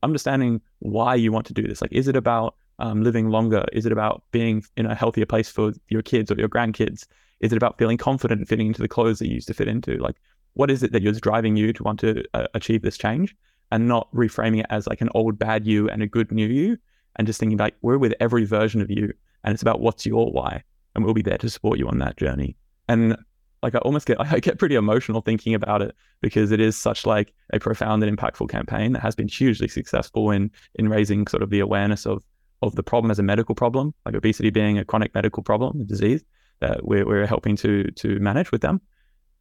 [0.03, 1.81] understanding why you want to do this.
[1.81, 3.65] Like, is it about um, living longer?
[3.73, 7.05] Is it about being in a healthier place for your kids or your grandkids?
[7.41, 9.67] Is it about feeling confident and fitting into the clothes that you used to fit
[9.67, 9.97] into?
[9.97, 10.15] Like,
[10.53, 13.35] what is it that is driving you to want to uh, achieve this change?
[13.73, 16.77] And not reframing it as like an old bad you and a good new you,
[17.15, 20.31] and just thinking like we're with every version of you, and it's about what's your
[20.31, 20.63] why,
[20.95, 22.55] and we'll be there to support you on that journey.
[22.87, 23.17] And
[23.63, 27.05] like I almost get I get pretty emotional thinking about it because it is such
[27.05, 31.43] like a profound and impactful campaign that has been hugely successful in in raising sort
[31.43, 32.23] of the awareness of
[32.61, 35.83] of the problem as a medical problem, like obesity being a chronic medical problem, a
[35.83, 36.23] disease,
[36.59, 38.81] that we're, we're helping to to manage with them,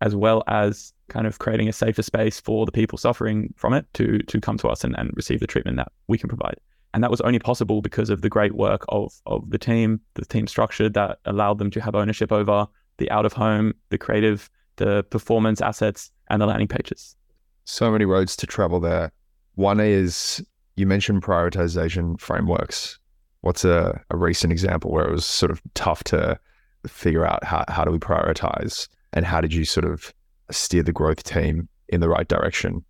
[0.01, 3.87] as well as kind of creating a safer space for the people suffering from it
[3.95, 6.59] to to come to us and, and receive the treatment that we can provide.
[6.93, 10.25] And that was only possible because of the great work of of the team, the
[10.25, 12.67] team structure that allowed them to have ownership over
[12.99, 17.17] the out of home, the creative, the performance assets, and the landing pages.
[17.65, 19.13] So many roads to travel there.
[19.55, 20.45] One is
[20.77, 22.99] you mentioned prioritization frameworks.
[23.43, 26.39] What's a, a recent example where it was sort of tough to
[26.87, 30.13] figure out how, how do we prioritize and how did you sort of
[30.51, 32.85] steer the growth team in the right direction?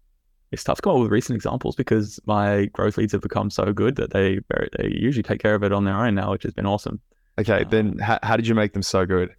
[0.52, 3.72] It's tough to come up with recent examples because my growth leads have become so
[3.72, 4.40] good that they
[4.78, 7.00] they usually take care of it on their own now, which has been awesome.
[7.38, 9.34] Okay, um, then how, how did you make them so good?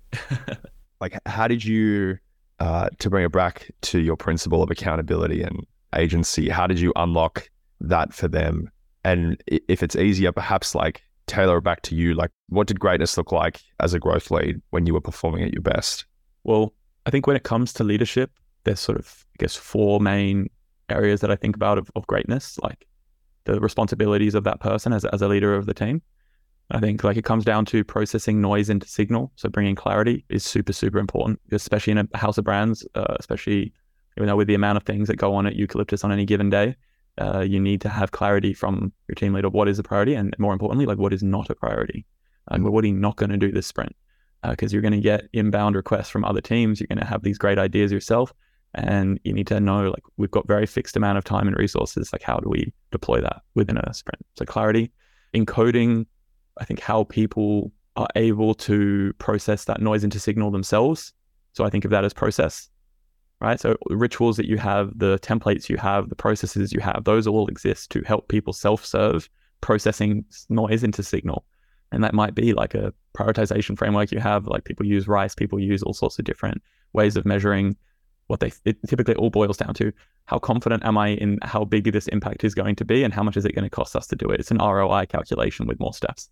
[1.01, 2.17] like, how did you,
[2.59, 6.93] uh, to bring it back to your principle of accountability and agency, how did you
[6.95, 7.49] unlock
[7.81, 8.71] that for them?
[9.03, 12.13] And if it's easier, perhaps like tailor it back to you.
[12.13, 15.53] Like, what did greatness look like as a growth lead when you were performing at
[15.53, 16.05] your best?
[16.43, 16.73] Well,
[17.05, 18.31] I think when it comes to leadership,
[18.63, 20.49] there's sort of, I guess, four main
[20.91, 22.85] areas that I think about of, of greatness, like
[23.45, 26.01] the responsibilities of that person as, as a leader of the team.
[26.69, 29.31] I think like it comes down to processing noise into signal.
[29.35, 33.73] So bringing clarity is super, super important, especially in a house of brands, uh, especially
[34.17, 36.49] you know with the amount of things that go on at Eucalyptus on any given
[36.49, 36.75] day
[37.17, 39.49] uh, you need to have clarity from your team leader.
[39.49, 40.15] What is a priority?
[40.15, 42.05] And more importantly like what is not a priority?
[42.49, 43.95] And what are you not going to do this sprint?
[44.47, 46.79] Because uh, you're going to get inbound requests from other teams.
[46.79, 48.33] You're going to have these great ideas yourself
[48.73, 52.11] and you need to know like we've got very fixed amount of time and resources.
[52.13, 54.25] Like how do we deploy that within a sprint?
[54.37, 54.91] So clarity,
[55.33, 56.05] encoding,
[56.59, 61.13] I think how people are able to process that noise into signal themselves.
[61.53, 62.69] So I think of that as process,
[63.41, 63.59] right?
[63.59, 67.47] So rituals that you have, the templates you have, the processes you have, those all
[67.47, 69.29] exist to help people self-serve
[69.59, 71.45] processing noise into signal.
[71.91, 75.59] And that might be like a prioritization framework you have, like people use RICE, people
[75.59, 76.61] use all sorts of different
[76.93, 77.75] ways of measuring
[78.27, 79.91] what they it typically all boils down to
[80.25, 83.23] how confident am I in how big this impact is going to be and how
[83.23, 84.39] much is it going to cost us to do it?
[84.39, 86.29] It's an ROI calculation with more steps,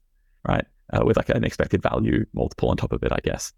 [0.48, 0.66] right?
[0.94, 3.54] Uh, with like an expected value multiple on top of it, I guess.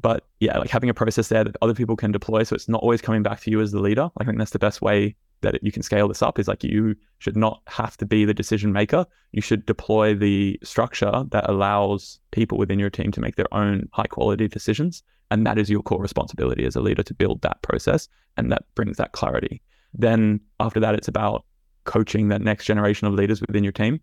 [0.00, 2.82] But yeah, like having a process there that other people can deploy, so it's not
[2.82, 4.08] always coming back to you as the leader.
[4.18, 6.96] I think that's the best way that you can scale this up is like you
[7.18, 9.06] should not have to be the decision maker.
[9.32, 13.88] You should deploy the structure that allows people within your team to make their own
[13.92, 15.02] high quality decisions.
[15.30, 18.08] And that is your core responsibility as a leader to build that process.
[18.36, 19.60] And that brings that clarity.
[19.92, 21.44] Then after that, it's about
[21.84, 24.00] coaching that next generation of leaders within your team.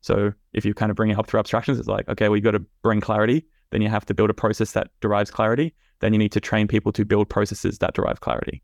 [0.00, 2.44] So if you kind of bring it up through abstractions, it's like, okay, well, you've
[2.44, 3.44] got to bring clarity.
[3.70, 5.74] Then you have to build a process that derives clarity.
[6.00, 8.62] Then you need to train people to build processes that derive clarity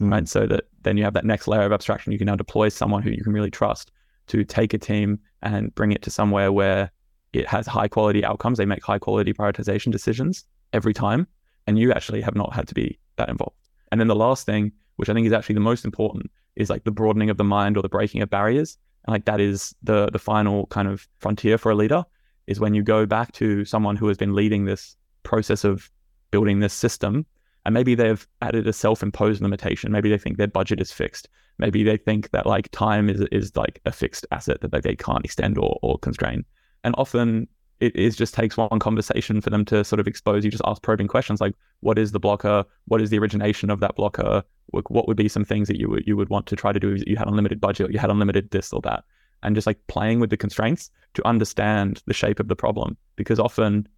[0.00, 0.10] mm.
[0.10, 0.28] right?
[0.28, 2.12] So that then you have that next layer of abstraction.
[2.12, 3.92] You can now deploy someone who you can really trust
[4.28, 6.90] to take a team and bring it to somewhere where
[7.32, 8.58] it has high quality outcomes.
[8.58, 11.26] They make high quality prioritization decisions every time,
[11.66, 13.56] and you actually have not had to be that involved.
[13.90, 16.84] And then the last thing, which I think is actually the most important, is like
[16.84, 18.78] the broadening of the mind or the breaking of barriers.
[19.06, 22.04] And like that is the the final kind of frontier for a leader
[22.46, 25.90] is when you go back to someone who has been leading this process of
[26.30, 27.24] building this system
[27.64, 29.90] and maybe they've added a self-imposed limitation.
[29.90, 31.28] Maybe they think their budget is fixed.
[31.58, 35.24] Maybe they think that like time is is like a fixed asset that they can't
[35.24, 36.44] extend or, or constrain.
[36.82, 37.48] And often
[37.80, 40.50] it is just takes one conversation for them to sort of expose you.
[40.50, 42.64] Just ask probing questions like, what is the blocker?
[42.86, 44.42] What is the origination of that blocker?
[44.70, 46.94] What would be some things that you would you would want to try to do
[46.94, 49.04] if you had unlimited budget, or you had unlimited this or that,
[49.42, 52.96] and just like playing with the constraints to understand the shape of the problem.
[53.16, 53.88] Because often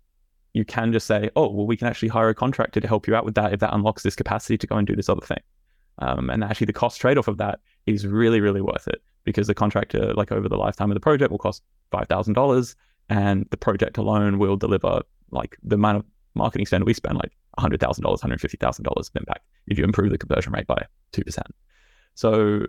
[0.54, 3.14] you can just say, oh, well, we can actually hire a contractor to help you
[3.14, 5.40] out with that if that unlocks this capacity to go and do this other thing.
[5.98, 9.46] Um, and actually, the cost trade off of that is really, really worth it because
[9.46, 11.62] the contractor, like over the lifetime of the project, will cost
[11.92, 12.74] $5,000
[13.08, 17.32] and the project alone will deliver like the amount of marketing spend we spend, like
[17.58, 21.38] $100,000, $150,000 of impact if you improve the conversion rate by 2%.
[22.14, 22.66] So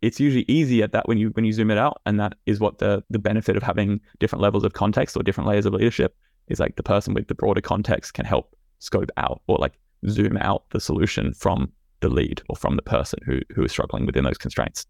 [0.00, 2.60] it's usually easy at that when you when you zoom it out and that is
[2.60, 6.16] what the the benefit of having different levels of context or different layers of leadership
[6.46, 9.72] is like the person with the broader context can help scope out or like
[10.08, 11.70] zoom out the solution from
[12.00, 14.86] the lead or from the person who who is struggling within those constraints.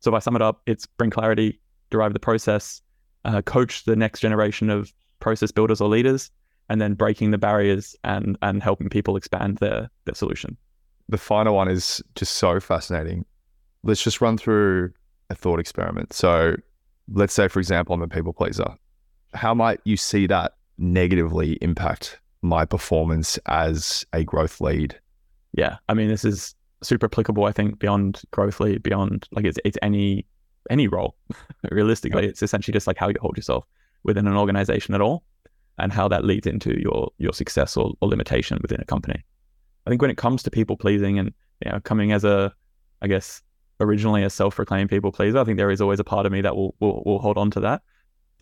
[0.00, 1.60] So if I sum it up, it's bring clarity,
[1.90, 2.82] derive the process,
[3.24, 6.30] uh, coach the next generation of process builders or leaders,
[6.68, 10.56] and then breaking the barriers and and helping people expand their their solution.
[11.08, 13.24] The final one is just so fascinating.
[13.82, 14.92] Let's just run through
[15.30, 16.12] a thought experiment.
[16.12, 16.54] So
[17.12, 18.76] let's say, for example, I'm a people pleaser.
[19.34, 24.98] How might you see that negatively impact my performance as a growth lead?
[25.52, 27.44] Yeah, I mean, this is super applicable.
[27.44, 30.26] I think beyond growth lead, beyond like it's it's any
[30.70, 31.16] any role.
[31.70, 33.64] Realistically, it's essentially just like how you hold yourself
[34.04, 35.22] within an organization at all,
[35.78, 39.22] and how that leads into your your success or, or limitation within a company.
[39.86, 41.32] I think when it comes to people pleasing and
[41.64, 42.52] you know coming as a,
[43.00, 43.42] I guess
[43.80, 46.56] originally a self-proclaimed people pleaser, I think there is always a part of me that
[46.56, 47.82] will will, will hold on to that.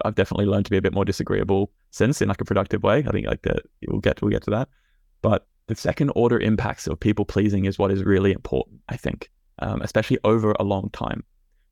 [0.04, 3.04] I've definitely learned to be a bit more disagreeable since in like a productive way.
[3.06, 4.68] I think like that we'll get we'll get to that.
[5.22, 9.30] But the second order impacts of people pleasing is what is really important, I think,
[9.61, 11.22] um, especially over a long time.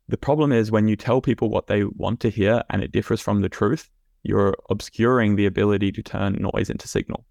[0.09, 3.21] The problem is when you tell people what they want to hear and it differs
[3.21, 3.91] from the truth,
[4.23, 7.25] you're obscuring the ability to turn noise into signal.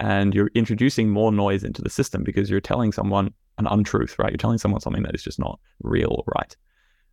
[0.00, 4.30] And you're introducing more noise into the system because you're telling someone an untruth, right?
[4.30, 6.54] You're telling someone something that is just not real right.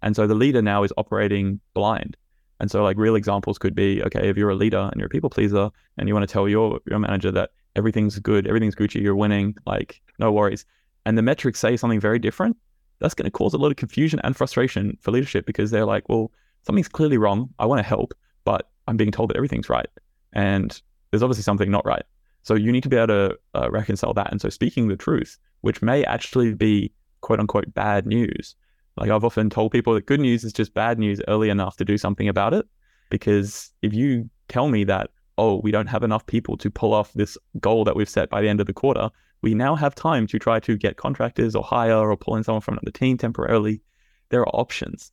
[0.02, 2.18] And so the leader now is operating blind
[2.63, 5.10] and so like real examples could be, okay, if you're a leader and you're a
[5.10, 9.02] people pleaser and you want to tell your your manager that everything's good, everything's Gucci,
[9.02, 10.66] you're winning, like no worries.
[11.06, 12.56] And the metrics say something very different,
[12.99, 16.08] that's going to cause a lot of confusion and frustration for leadership because they're like,
[16.10, 16.32] well,
[16.63, 17.49] something's clearly wrong.
[17.60, 18.13] I want to help,
[18.45, 19.88] but I'm being told that everything's right.
[20.34, 22.03] And there's obviously something not right.
[22.43, 24.32] So you need to be able to uh, reconcile that.
[24.32, 28.56] And so speaking the truth, which may actually be quote unquote bad news,
[28.97, 31.86] like I've often told people that good news is just bad news early enough to
[31.86, 32.65] do something about it.
[33.10, 37.13] Because if you tell me that, oh, we don't have enough people to pull off
[37.13, 39.10] this goal that we've set by the end of the quarter,
[39.43, 42.62] we now have time to try to get contractors or hire or pull in someone
[42.62, 43.82] from another team temporarily.
[44.29, 45.12] There are options.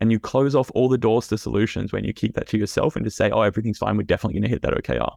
[0.00, 2.94] And you close off all the doors to solutions when you keep that to yourself
[2.94, 3.96] and just say, oh, everything's fine.
[3.96, 5.14] We're definitely going to hit that OKR.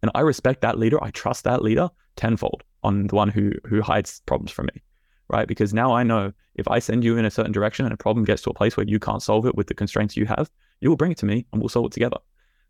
[0.00, 1.02] And I respect that leader.
[1.02, 4.82] I trust that leader tenfold on the one who who hides problems from me.
[5.28, 5.48] right?
[5.48, 8.24] Because now I know if I send you in a certain direction and a problem
[8.24, 10.88] gets to a place where you can't solve it with the constraints you have, you
[10.88, 12.18] will bring it to me and we'll solve it together.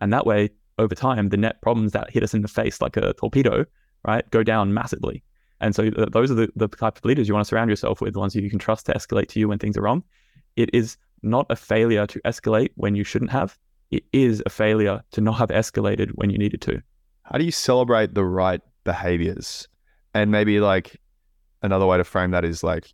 [0.01, 2.97] And that way, over time, the net problems that hit us in the face like
[2.97, 3.67] a torpedo,
[4.05, 5.23] right, go down massively.
[5.61, 8.15] And so those are the, the type of leaders you want to surround yourself with,
[8.15, 10.03] the ones you can trust to escalate to you when things are wrong.
[10.57, 13.57] It is not a failure to escalate when you shouldn't have.
[13.93, 16.83] It is a failure to not have escalated when you needed to.
[17.23, 19.69] How do you celebrate the right behaviors?
[20.15, 21.01] And maybe like
[21.63, 22.93] another way to frame that is like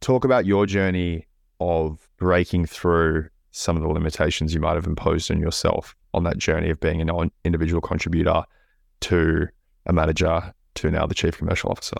[0.00, 1.26] talk about your journey
[1.60, 6.38] of breaking through some of the limitations you might have imposed on yourself on that
[6.38, 8.42] journey of being an individual contributor
[9.00, 9.48] to
[9.86, 11.96] a manager to now the chief commercial officer?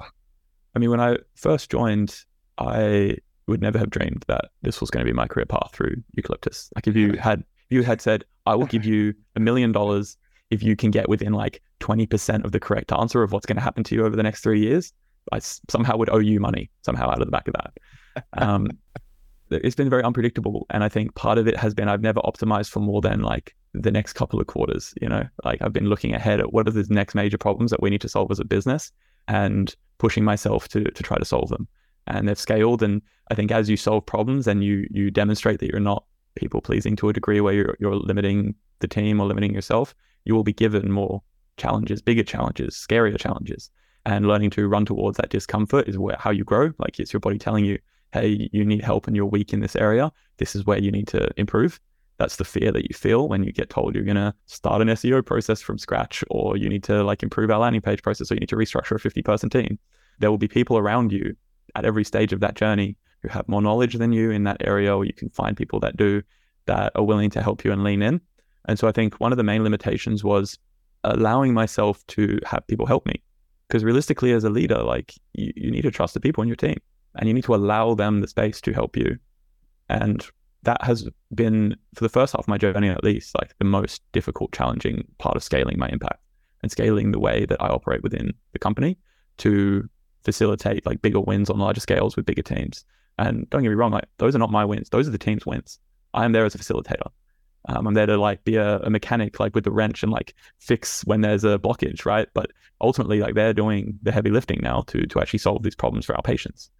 [0.75, 2.17] I mean, when I first joined,
[2.59, 3.17] I
[3.47, 6.71] would never have dreamed that this was going to be my career path through Eucalyptus.
[6.75, 10.17] Like if you had if you had said, I will give you a million dollars
[10.51, 13.63] if you can get within like 20% of the correct answer of what's going to
[13.63, 14.93] happen to you over the next three years,
[15.33, 18.25] I somehow would owe you money somehow out of the back of that.
[18.35, 18.69] Um,
[19.51, 20.67] it's been very unpredictable.
[20.69, 23.55] And I think part of it has been I've never optimized for more than like
[23.75, 24.95] the next couple of quarters.
[25.01, 27.83] You know, like I've been looking ahead at what are the next major problems that
[27.83, 28.93] we need to solve as a business
[29.29, 31.69] and pushing myself to to try to solve them.
[32.07, 32.83] And they've scaled.
[32.83, 36.05] And I think as you solve problems and you you demonstrate that you're not
[36.35, 40.35] people pleasing to a degree where you're you're limiting the team or limiting yourself, you
[40.35, 41.23] will be given more
[41.57, 43.71] challenges, bigger challenges, scarier challenges.
[44.05, 46.73] And learning to run towards that discomfort is where how you grow.
[46.79, 47.79] Like it's your body telling you,
[48.13, 50.11] hey, you need help and you're weak in this area.
[50.39, 51.79] This is where you need to improve.
[52.19, 55.25] That's the fear that you feel when you get told you're gonna start an SEO
[55.25, 58.41] process from scratch, or you need to like improve our landing page process, or you
[58.41, 59.79] need to restructure a 50 person team.
[60.19, 61.35] There will be people around you
[61.75, 64.95] at every stage of that journey who have more knowledge than you in that area,
[64.95, 66.23] or you can find people that do
[66.67, 68.21] that are willing to help you and lean in.
[68.67, 70.59] And so I think one of the main limitations was
[71.05, 73.23] allowing myself to have people help me.
[73.67, 76.57] Because realistically, as a leader, like you, you need to trust the people in your
[76.57, 76.77] team
[77.17, 79.19] and you need to allow them the space to help you.
[79.89, 80.25] And
[80.65, 84.03] that has been, for the first half of my journey at least, like the most
[84.13, 86.23] difficult, challenging part of scaling my impact
[86.63, 88.97] and scaling the way that I operate within the company
[89.39, 89.89] to
[90.25, 92.85] facilitate like bigger wins on larger scales with bigger teams.
[93.19, 95.45] And don't get me wrong, like those are not my wins; those are the team's
[95.45, 95.79] wins.
[96.15, 97.11] I am there as a facilitator.
[97.69, 100.35] Um, I'm there to like be a, a, mechanic, like with the wrench and like
[100.59, 102.27] fix when there's a blockage, right?
[102.35, 106.07] But ultimately, like they're doing the heavy lifting now to to actually solve these problems
[106.07, 106.71] for our patients.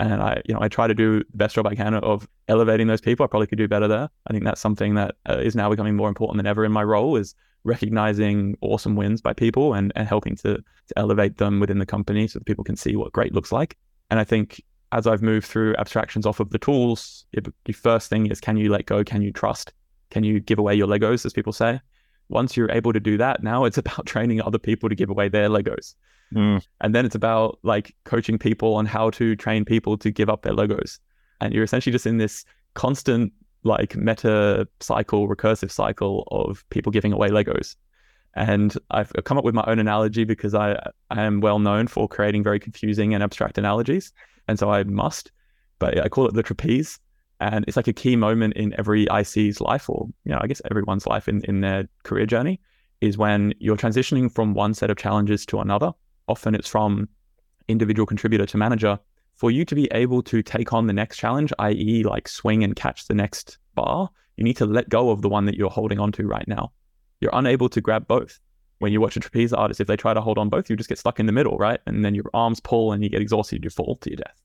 [0.00, 2.86] And I, you know, I try to do the best job I can of elevating
[2.86, 3.22] those people.
[3.22, 4.08] I probably could do better there.
[4.26, 6.82] I think that's something that uh, is now becoming more important than ever in my
[6.82, 7.34] role is
[7.64, 12.26] recognizing awesome wins by people and, and helping to, to elevate them within the company
[12.26, 13.76] so that people can see what great looks like.
[14.10, 17.26] And I think as I've moved through abstractions off of the tools,
[17.64, 19.04] the first thing is can you let go?
[19.04, 19.72] Can you trust?
[20.10, 21.78] Can you give away your Legos, as people say?
[22.30, 25.28] Once you're able to do that, now it's about training other people to give away
[25.28, 25.94] their Legos.
[26.34, 26.64] Mm.
[26.80, 30.42] And then it's about like coaching people on how to train people to give up
[30.42, 30.98] their Legos.
[31.40, 37.12] And you're essentially just in this constant like meta cycle, recursive cycle of people giving
[37.12, 37.76] away Legos.
[38.34, 40.78] And I've come up with my own analogy because I,
[41.10, 44.12] I am well known for creating very confusing and abstract analogies.
[44.46, 45.32] And so I must,
[45.78, 47.00] but I call it the trapeze.
[47.40, 50.60] And it's like a key moment in every IC's life, or you know, I guess
[50.70, 52.60] everyone's life in, in their career journey,
[53.00, 55.92] is when you're transitioning from one set of challenges to another.
[56.28, 57.08] Often it's from
[57.68, 58.98] individual contributor to manager.
[59.36, 62.76] For you to be able to take on the next challenge, i.e., like swing and
[62.76, 65.98] catch the next bar, you need to let go of the one that you're holding
[65.98, 66.72] onto right now.
[67.20, 68.38] You're unable to grab both.
[68.80, 70.88] When you watch a trapeze artist, if they try to hold on both, you just
[70.88, 71.80] get stuck in the middle, right?
[71.86, 74.40] And then your arms pull and you get exhausted, you fall to your death.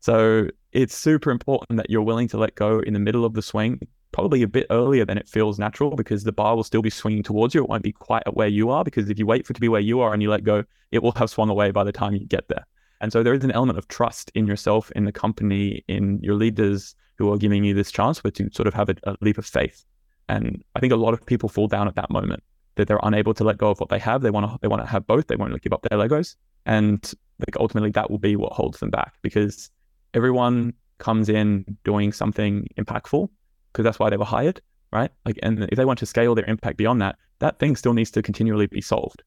[0.00, 3.42] So it's super important that you're willing to let go in the middle of the
[3.42, 3.80] swing,
[4.12, 7.22] probably a bit earlier than it feels natural because the bar will still be swinging
[7.22, 7.62] towards you.
[7.62, 9.60] It won't be quite at where you are because if you wait for it to
[9.60, 11.92] be where you are and you let go, it will have swung away by the
[11.92, 12.66] time you get there.
[13.00, 16.34] And so there is an element of trust in yourself, in the company, in your
[16.34, 19.38] leaders who are giving you this chance, but to sort of have a, a leap
[19.38, 19.84] of faith.
[20.28, 22.42] And I think a lot of people fall down at that moment
[22.76, 24.22] that they're unable to let go of what they have.
[24.22, 25.28] They want to they want to have both.
[25.28, 26.34] They want to give up their Legos,
[26.66, 29.70] and like ultimately that will be what holds them back because
[30.14, 33.28] everyone comes in doing something impactful
[33.72, 34.60] because that's why they were hired,
[34.92, 35.10] right?
[35.26, 38.10] Like, and if they want to scale their impact beyond that, that thing still needs
[38.12, 39.22] to continually be solved,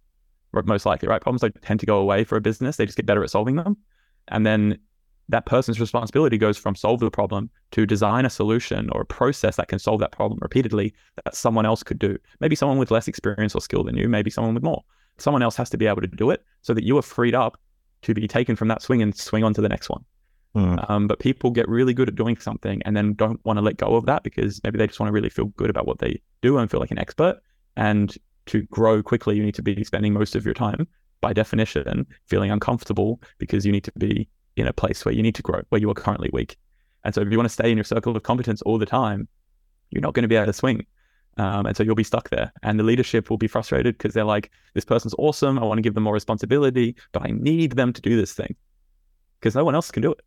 [0.66, 1.22] most likely, right?
[1.22, 3.58] Problems don't tend to go away for a business; they just get better at solving
[3.58, 3.78] them,
[4.30, 4.80] and then
[5.30, 9.58] that person's responsibility goes from solve the problem to design a solution or a process
[9.58, 12.18] that can solve that problem repeatedly that someone else could do.
[12.40, 14.84] Maybe someone with less experience or skill than you, maybe someone with more.
[15.18, 17.60] Someone else has to be able to do it so that you are freed up
[18.04, 20.06] to be taken from that swing and swing on to the next one.
[20.58, 20.90] Mm.
[20.90, 23.78] Um, but people get really good at doing something and then don't want to let
[23.78, 26.20] go of that because maybe they just want to really feel good about what they
[26.42, 27.40] do and feel like an expert.
[27.76, 30.88] And to grow quickly, you need to be spending most of your time,
[31.22, 35.36] by definition, feeling uncomfortable because you need to be in a place where you need
[35.36, 36.58] to grow, where you are currently weak.
[37.04, 39.28] And so if you want to stay in your circle of competence all the time,
[39.92, 40.88] you're not going to be able to swing.
[41.38, 42.52] Um, and so you'll be stuck there.
[42.64, 45.60] And the leadership will be frustrated because they're like, this person's awesome.
[45.60, 48.56] I want to give them more responsibility, but I need them to do this thing
[49.40, 50.20] because no one else can do it.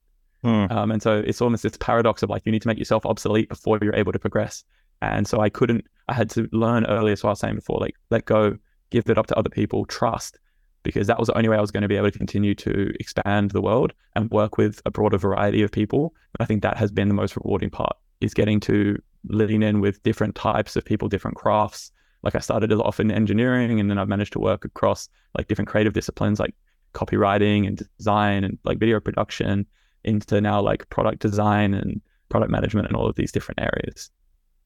[0.43, 0.67] Hmm.
[0.71, 3.49] Um, and so it's almost this paradox of like, you need to make yourself obsolete
[3.49, 4.65] before you're able to progress.
[5.03, 7.17] And so I couldn't, I had to learn earlier.
[7.17, 8.57] So I was saying before, like, let go,
[8.91, 10.39] give it up to other people, trust,
[10.83, 12.93] because that was the only way I was going to be able to continue to
[13.01, 16.15] expand the world and work with a broader variety of people.
[16.39, 19.81] And I think that has been the most rewarding part is getting to lean in
[19.81, 21.93] with different types of people, different crafts.
[22.23, 25.69] Like I started off in engineering and then I've managed to work across like different
[25.69, 26.55] creative disciplines like
[26.93, 29.67] copywriting and design and like video production
[30.05, 34.11] into now like product design and product management and all of these different areas.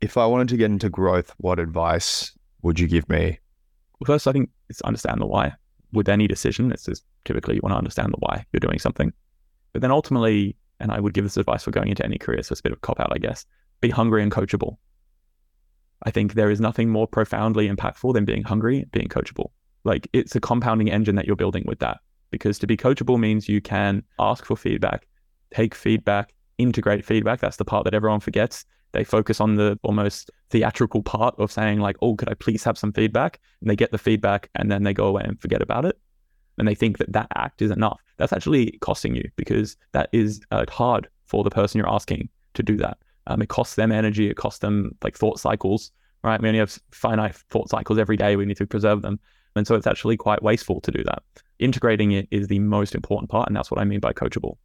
[0.01, 3.39] If I wanted to get into growth, what advice would you give me?
[3.99, 5.53] Well, first, I think it's understand the why.
[5.93, 9.13] With any decision, it's just typically you want to understand the why you're doing something.
[9.73, 12.53] But then ultimately, and I would give this advice for going into any career, so
[12.53, 13.47] it's a bit of a cop out, I guess,
[13.81, 14.77] be hungry and coachable.
[16.03, 19.51] I think there is nothing more profoundly impactful than being hungry, being coachable.
[19.85, 21.99] Like it's a compounding engine that you're building with that.
[22.31, 25.07] Because to be coachable means you can ask for feedback,
[25.55, 27.41] take feedback, integrate feedback.
[27.41, 28.65] That's the part that everyone forgets.
[28.93, 32.79] They focus on the almost theatrical part of saying, like, oh, could I please have
[32.79, 33.41] some feedback?
[33.61, 35.99] And they get the feedback and then they go away and forget about it.
[36.59, 38.01] And they think that that act is enough.
[38.19, 42.63] That's actually costing you because that is uh, hard for the person you're asking to
[42.63, 42.99] do that.
[43.27, 44.31] Um, it costs them energy.
[44.31, 45.91] It costs them like thought cycles,
[46.23, 46.41] right?
[46.41, 48.37] We only have finite thought cycles every day.
[48.37, 49.19] We need to preserve them.
[49.57, 51.23] And so it's actually quite wasteful to do that.
[51.59, 53.49] Integrating it is the most important part.
[53.49, 54.57] And that's what I mean by coachable.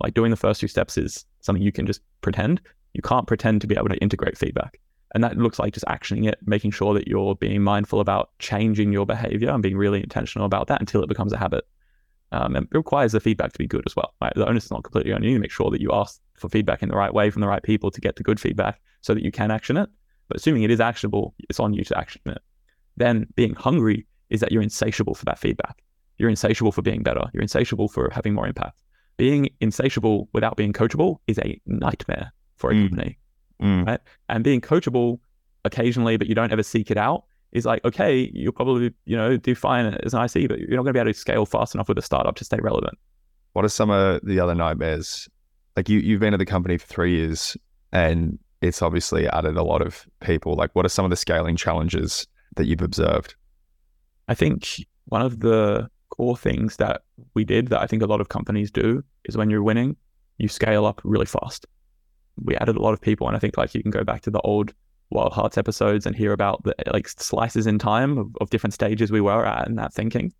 [0.00, 2.60] Like doing the first two steps is something you can just pretend.
[2.94, 4.80] You can't pretend to be able to integrate feedback.
[5.14, 8.92] And that looks like just actioning it, making sure that you're being mindful about changing
[8.92, 11.66] your behavior and being really intentional about that until it becomes a habit.
[12.30, 14.14] Um, and it requires the feedback to be good as well.
[14.20, 14.34] Right?
[14.34, 16.82] The onus is not completely on you to make sure that you ask for feedback
[16.82, 19.22] in the right way from the right people to get the good feedback so that
[19.22, 19.88] you can action it.
[20.28, 22.38] But assuming it is actionable, it's on you to action it.
[22.98, 25.82] Then being hungry is that you're insatiable for that feedback.
[26.18, 27.22] You're insatiable for being better.
[27.32, 28.82] You're insatiable for having more impact.
[29.18, 32.88] Being insatiable without being coachable is a nightmare for a mm.
[32.88, 33.18] company.
[33.62, 33.86] Mm.
[33.86, 34.00] Right?
[34.30, 35.18] And being coachable
[35.64, 39.36] occasionally, but you don't ever seek it out is like, okay, you'll probably, you know,
[39.36, 41.74] do fine as an IC, but you're not going to be able to scale fast
[41.74, 42.96] enough with a startup to stay relevant.
[43.52, 45.28] What are some of the other nightmares?
[45.76, 47.56] Like you, you've been at the company for three years
[47.92, 50.54] and it's obviously added a lot of people.
[50.54, 53.34] Like what are some of the scaling challenges that you've observed?
[54.28, 57.02] I think one of the core things that
[57.34, 59.96] we did that I think a lot of companies do is when you're winning,
[60.38, 61.66] you scale up really fast.
[62.42, 64.30] We added a lot of people, and I think like you can go back to
[64.30, 64.72] the old
[65.10, 69.10] Wild Hearts episodes and hear about the like slices in time of, of different stages
[69.10, 70.32] we were at in that thinking.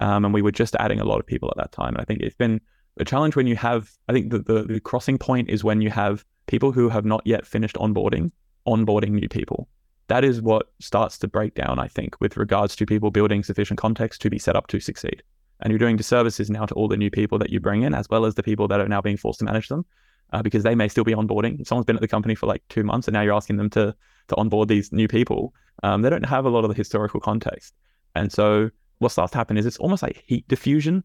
[0.00, 1.94] Um, and we were just adding a lot of people at that time.
[1.94, 2.60] And I think it's been
[2.98, 5.90] a challenge when you have, I think the, the, the crossing point is when you
[5.90, 8.30] have people who have not yet finished onboarding,
[8.66, 9.68] onboarding new people.
[10.08, 13.78] That is what starts to break down, I think, with regards to people building sufficient
[13.78, 15.22] context to be set up to succeed.
[15.60, 18.08] And you're doing disservices now to all the new people that you bring in, as
[18.08, 19.84] well as the people that are now being forced to manage them
[20.32, 21.66] uh, because they may still be onboarding.
[21.66, 23.94] Someone's been at the company for like two months and now you're asking them to
[24.28, 27.74] to onboard these new people, um, they don't have a lot of the historical context.
[28.14, 31.02] And so what starts to happen is it's almost like heat diffusion.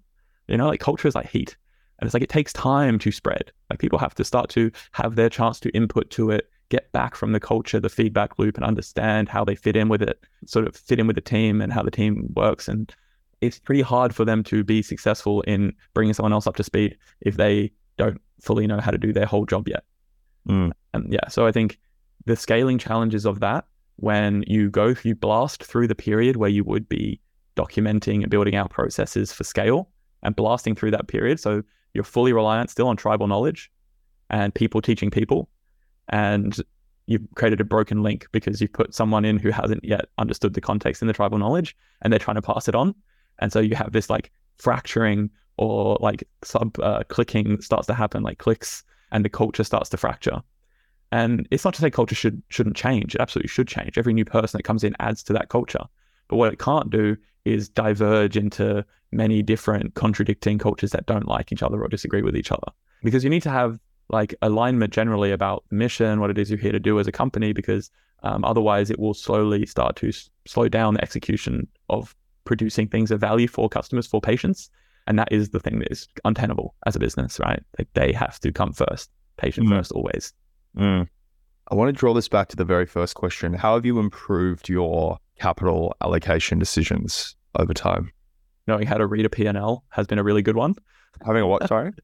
[0.48, 1.56] You know, like culture is like heat.
[2.00, 3.52] And it's like it takes time to spread.
[3.70, 7.16] Like people have to start to have their chance to input to it, get back
[7.16, 10.68] from the culture, the feedback loop, and understand how they fit in with it, sort
[10.68, 12.68] of fit in with the team and how the team works.
[12.68, 12.94] And
[13.42, 16.98] it's pretty hard for them to be successful in bringing someone else up to speed
[17.22, 19.84] if they don't fully know how to do their whole job yet.
[20.48, 20.72] Mm.
[20.94, 21.80] And yeah, so I think
[22.26, 23.66] the scaling challenges of that
[23.98, 27.20] when you go, you blast through the period where you would be
[27.56, 29.90] documenting and building out processes for scale
[30.24, 31.40] and blasting through that period.
[31.40, 33.72] So you're fully reliant still on tribal knowledge
[34.30, 35.50] and people teaching people.
[36.10, 36.56] And
[37.08, 40.62] you've created a broken link because you've put someone in who hasn't yet understood the
[40.62, 42.96] context in the tribal knowledge and they're trying to pass it on.
[43.40, 48.24] And so you have this like fracturing or like sub uh, clicking starts to happen,
[48.24, 50.42] like clicks, and the culture starts to fracture.
[51.12, 53.98] And it's not to say culture should shouldn't change; it absolutely should change.
[53.98, 55.84] Every new person that comes in adds to that culture.
[56.28, 61.52] But what it can't do is diverge into many different contradicting cultures that don't like
[61.52, 62.72] each other or disagree with each other.
[63.04, 63.80] Because you need to have
[64.14, 67.52] like alignment generally about mission, what it is you're here to do as a company,
[67.52, 67.92] because
[68.22, 73.12] um, otherwise it will slowly start to s- slow down the execution of producing things
[73.12, 74.70] of value for customers, for patients.
[75.08, 77.62] And that is the thing that is untenable as a business, right?
[77.78, 79.78] Like they have to come first, patient mm.
[79.78, 80.34] first, always.
[80.78, 81.08] Mm.
[81.70, 83.54] I want to draw this back to the very first question.
[83.54, 88.12] How have you improved your capital allocation decisions over time?
[88.68, 90.76] Knowing how to read a P&L has been a really good one.
[91.26, 91.92] Having a what, sorry?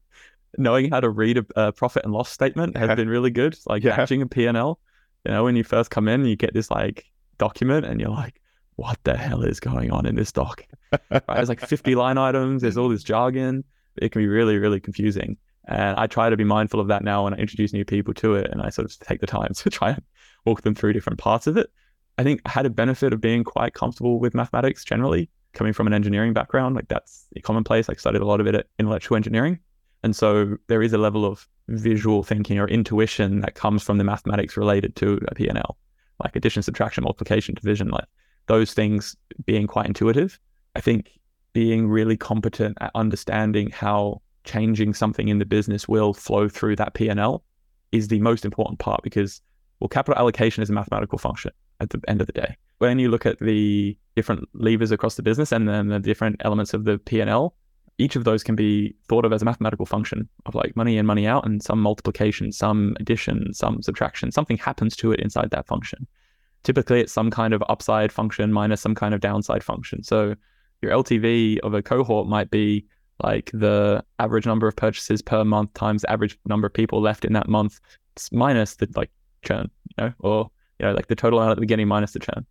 [0.58, 3.56] knowing how to read a, a profit and loss statement has been really good.
[3.66, 3.96] Like Yeah.
[3.96, 4.78] matching a P&L.
[5.24, 7.04] You know, when you first come in, you get this like
[7.38, 8.40] document and you're like,
[8.76, 10.64] what the hell is going on in this doc?
[11.10, 11.22] Right?
[11.28, 13.62] There's like 50 line items, there's all this jargon.
[13.96, 15.36] It can be really, really confusing.
[15.68, 18.34] And I try to be mindful of that now when I introduce new people to
[18.34, 20.02] it and I sort of take the time to try and
[20.46, 21.68] walk them through different parts of it.
[22.18, 25.86] I think I had a benefit of being quite comfortable with mathematics generally, coming from
[25.86, 26.74] an engineering background.
[26.76, 27.88] Like that's commonplace.
[27.88, 29.58] I studied a lot of it at electrical engineering.
[30.02, 34.04] And so there is a level of visual thinking or intuition that comes from the
[34.04, 35.76] mathematics related to a P&L,
[36.22, 38.06] like addition, subtraction, multiplication, division, like
[38.46, 40.38] those things being quite intuitive.
[40.74, 41.18] I think
[41.52, 46.94] being really competent at understanding how changing something in the business will flow through that
[46.94, 47.42] P&L
[47.92, 49.42] is the most important part because
[49.80, 52.56] well capital allocation is a mathematical function at the end of the day.
[52.78, 56.72] When you look at the different levers across the business and then the different elements
[56.72, 57.54] of the P&L,
[58.00, 61.04] each of those can be thought of as a mathematical function of like money in,
[61.04, 64.32] money out, and some multiplication, some addition, some subtraction.
[64.32, 66.06] Something happens to it inside that function.
[66.62, 70.02] Typically, it's some kind of upside function minus some kind of downside function.
[70.02, 70.34] So
[70.80, 72.86] your LTV of a cohort might be
[73.22, 77.26] like the average number of purchases per month times the average number of people left
[77.26, 77.80] in that month
[78.32, 79.10] minus the like
[79.42, 82.18] churn, you know, or you know, like the total amount at the beginning minus the
[82.18, 82.46] churn.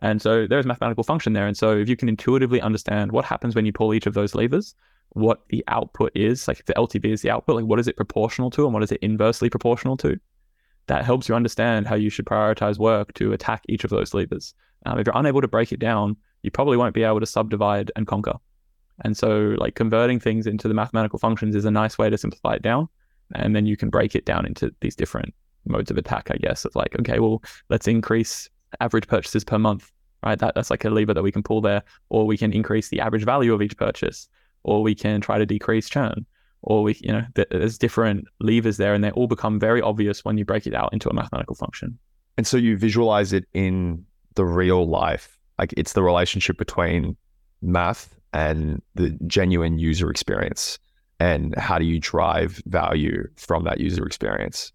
[0.00, 1.46] And so there's a mathematical function there.
[1.46, 4.34] And so if you can intuitively understand what happens when you pull each of those
[4.34, 4.74] levers,
[5.10, 7.96] what the output is, like if the LTV is the output, like what is it
[7.96, 10.18] proportional to and what is it inversely proportional to?
[10.86, 14.54] That helps you understand how you should prioritize work to attack each of those levers.
[14.86, 17.90] Um, if you're unable to break it down, you probably won't be able to subdivide
[17.96, 18.34] and conquer.
[19.04, 22.54] And so, like converting things into the mathematical functions is a nice way to simplify
[22.54, 22.88] it down.
[23.34, 25.34] And then you can break it down into these different
[25.66, 26.64] modes of attack, I guess.
[26.64, 28.48] Of like, okay, well, let's increase
[28.80, 29.90] average purchases per month,
[30.24, 30.38] right?
[30.38, 33.00] That that's like a lever that we can pull there, or we can increase the
[33.00, 34.28] average value of each purchase,
[34.62, 36.26] or we can try to decrease churn,
[36.62, 40.24] or we, you know, th- there's different levers there, and they all become very obvious
[40.24, 41.98] when you break it out into a mathematical function.
[42.36, 44.04] And so you visualize it in
[44.34, 45.38] the real life.
[45.58, 47.16] Like it's the relationship between
[47.62, 50.78] math and the genuine user experience.
[51.18, 54.72] And how do you drive value from that user experience?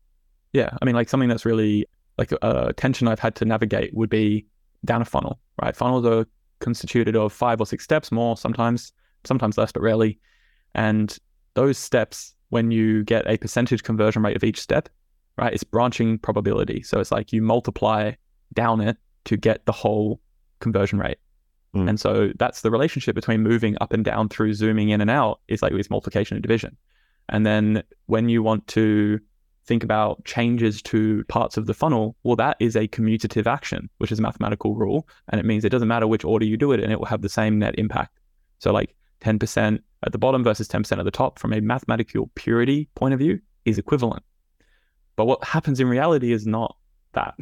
[0.51, 1.87] Yeah, I mean, like something that's really
[2.17, 4.45] like a tension I've had to navigate would be
[4.85, 5.75] down a funnel, right?
[5.75, 6.25] Funnels are
[6.59, 8.93] constituted of five or six steps, more sometimes,
[9.23, 10.19] sometimes less, but rarely.
[10.75, 11.17] And
[11.55, 14.89] those steps, when you get a percentage conversion rate of each step,
[15.37, 16.83] right, it's branching probability.
[16.83, 18.11] So it's like you multiply
[18.53, 20.19] down it to get the whole
[20.59, 21.17] conversion rate.
[21.75, 21.89] Mm.
[21.89, 25.41] And so that's the relationship between moving up and down through zooming in and out
[25.47, 26.77] is like this multiplication and division.
[27.29, 29.19] And then when you want to
[29.65, 34.11] think about changes to parts of the funnel, well, that is a commutative action, which
[34.11, 35.07] is a mathematical rule.
[35.29, 37.21] And it means it doesn't matter which order you do it and it will have
[37.21, 38.19] the same net impact.
[38.59, 42.89] So, like 10% at the bottom versus 10% at the top from a mathematical purity
[42.95, 44.23] point of view is equivalent.
[45.15, 46.75] But what happens in reality is not
[47.13, 47.35] that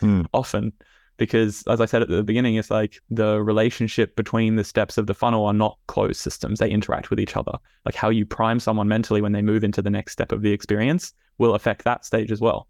[0.00, 0.22] Hmm.
[0.34, 0.72] often
[1.20, 5.06] because as I said at the beginning, it's like the relationship between the steps of
[5.06, 6.58] the funnel are not closed systems.
[6.58, 7.52] They interact with each other.
[7.84, 10.50] Like how you prime someone mentally when they move into the next step of the
[10.50, 12.68] experience will affect that stage as well.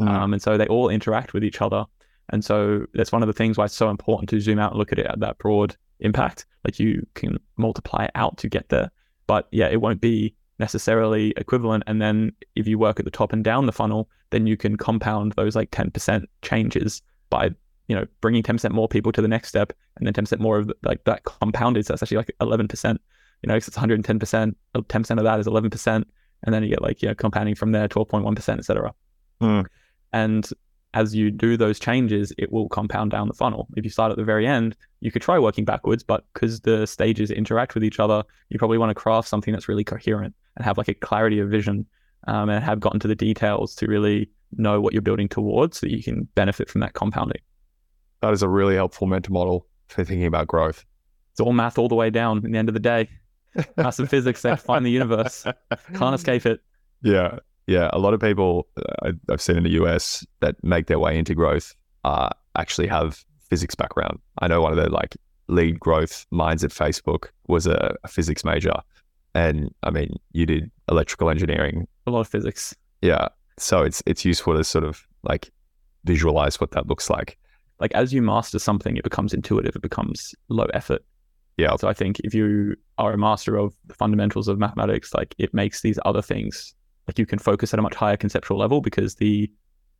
[0.00, 0.08] Mm.
[0.08, 1.84] Um, and so they all interact with each other.
[2.30, 4.78] And so that's one of the things why it's so important to zoom out and
[4.80, 6.46] look at it at that broad impact.
[6.64, 8.90] Like you can multiply out to get there.
[9.28, 11.84] But yeah, it won't be necessarily equivalent.
[11.86, 14.76] And then if you work at the top and down the funnel, then you can
[14.76, 17.50] compound those like 10% changes by,
[17.88, 20.72] you know, bringing 10% more people to the next step and then 10% more of
[20.82, 21.86] like that compounded.
[21.86, 22.98] So that's actually like 11%,
[23.42, 26.04] you know, it's 110%, 10% of that is 11%.
[26.42, 28.92] And then you get like, you know, compounding from there, 12.1%, et cetera.
[29.40, 29.62] Hmm.
[30.12, 30.48] And
[30.94, 33.66] as you do those changes, it will compound down the funnel.
[33.76, 36.86] If you start at the very end, you could try working backwards, but because the
[36.86, 40.64] stages interact with each other, you probably want to craft something that's really coherent and
[40.64, 41.84] have like a clarity of vision
[42.28, 45.86] um, and have gotten to the details to really know what you're building towards so
[45.86, 47.40] that you can benefit from that compounding.
[48.24, 50.86] That is a really helpful mental model for thinking about growth.
[51.32, 53.10] It's all math all the way down in the end of the day.
[53.76, 55.44] Maths and physics, they find the universe.
[55.92, 56.60] Can't escape it.
[57.02, 57.40] Yeah.
[57.66, 57.90] Yeah.
[57.92, 61.34] A lot of people uh, I've seen in the US that make their way into
[61.34, 64.18] growth uh, actually have physics background.
[64.38, 65.18] I know one of the like
[65.48, 68.72] lead growth minds at Facebook was a, a physics major.
[69.34, 71.86] And I mean, you did electrical engineering.
[72.06, 72.74] A lot of physics.
[73.02, 73.28] Yeah.
[73.58, 75.50] So it's it's useful to sort of like
[76.04, 77.36] visualize what that looks like.
[77.84, 81.04] Like as you master something, it becomes intuitive, it becomes low effort.
[81.58, 81.76] Yeah.
[81.76, 85.52] So I think if you are a master of the fundamentals of mathematics, like it
[85.52, 86.74] makes these other things
[87.06, 89.52] like you can focus at a much higher conceptual level because the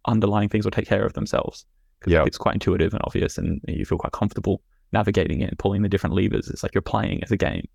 [0.07, 1.67] underlying things will take care of themselves.
[2.07, 2.25] Yeah.
[2.25, 4.63] It's quite intuitive and obvious and you feel quite comfortable
[4.95, 6.49] navigating it and pulling the different levers.
[6.49, 7.69] It's like you're playing as a game.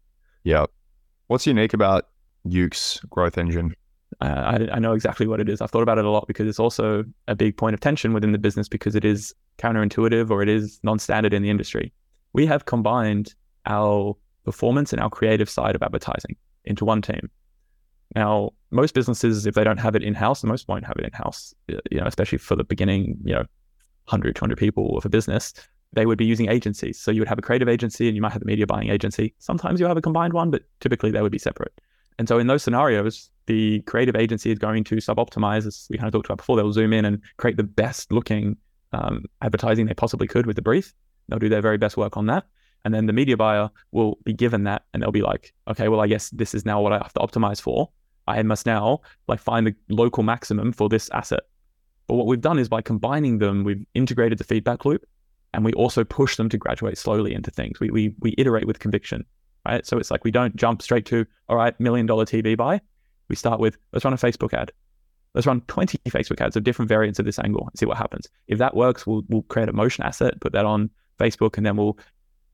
[0.44, 0.66] Yeah.
[1.28, 2.08] What's unique about
[2.46, 3.76] Euc's growth engine?
[4.22, 4.26] Uh,
[4.72, 5.62] I, I know exactly what it is.
[5.62, 8.32] I've thought about it a lot because it's also a big point of tension within
[8.32, 11.94] the business because it is counterintuitive or it is non-standard in the industry.
[12.34, 13.36] We have combined
[13.66, 16.36] our performance and our creative side of advertising
[16.66, 17.30] into one team.
[18.16, 21.12] Now, most businesses, if they don't have it in house, most won't have it in
[21.12, 23.46] house, you know, especially for the beginning, you know,
[24.06, 25.54] 100, 200 people of a business,
[25.94, 27.00] they would be using agencies.
[27.00, 29.36] So you would have a creative agency and you might have a media buying agency.
[29.38, 31.74] Sometimes you have a combined one, but typically they would be separate.
[32.18, 36.08] And so in those scenarios, the creative agency is going to sub-optimize, as we kind
[36.08, 36.58] of talked about before.
[36.58, 38.58] They'll zoom in and create the best looking
[38.92, 40.94] um, advertising they possibly could with the brief.
[41.28, 42.46] They'll do their very best work on that.
[42.86, 46.00] And then the media buyer will be given that and they'll be like, okay, well,
[46.00, 47.90] I guess this is now what I have to optimize for.
[48.28, 51.42] I must now like find the local maximum for this asset.
[52.08, 55.06] But what we've done is by combining them, we've integrated the feedback loop
[55.54, 57.80] and we also push them to graduate slowly into things.
[57.80, 59.26] We, we, we iterate with conviction,
[59.66, 59.86] right?
[59.86, 62.82] So it's like we don't jump straight to, all right, million dollar TV buy.
[63.28, 64.72] We start with, let's run a Facebook ad.
[65.36, 68.28] Let's run 20 Facebook ads of different variants of this angle and see what happens.
[68.48, 71.78] If that works, we'll, we'll create a motion asset, put that on Facebook, and then
[71.78, 71.98] we'll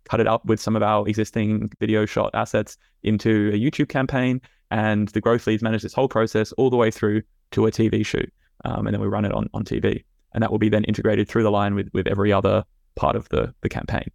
[0.10, 4.42] cut it up with some of our existing video shot assets into a YouTube campaign
[4.72, 7.22] and the growth leads manage this whole process all the way through
[7.52, 8.32] to a TV shoot.
[8.64, 10.04] Um, and then we run it on, on TV.
[10.34, 12.64] And that will be then integrated through the line with, with every other
[12.96, 14.12] part of the, the campaign.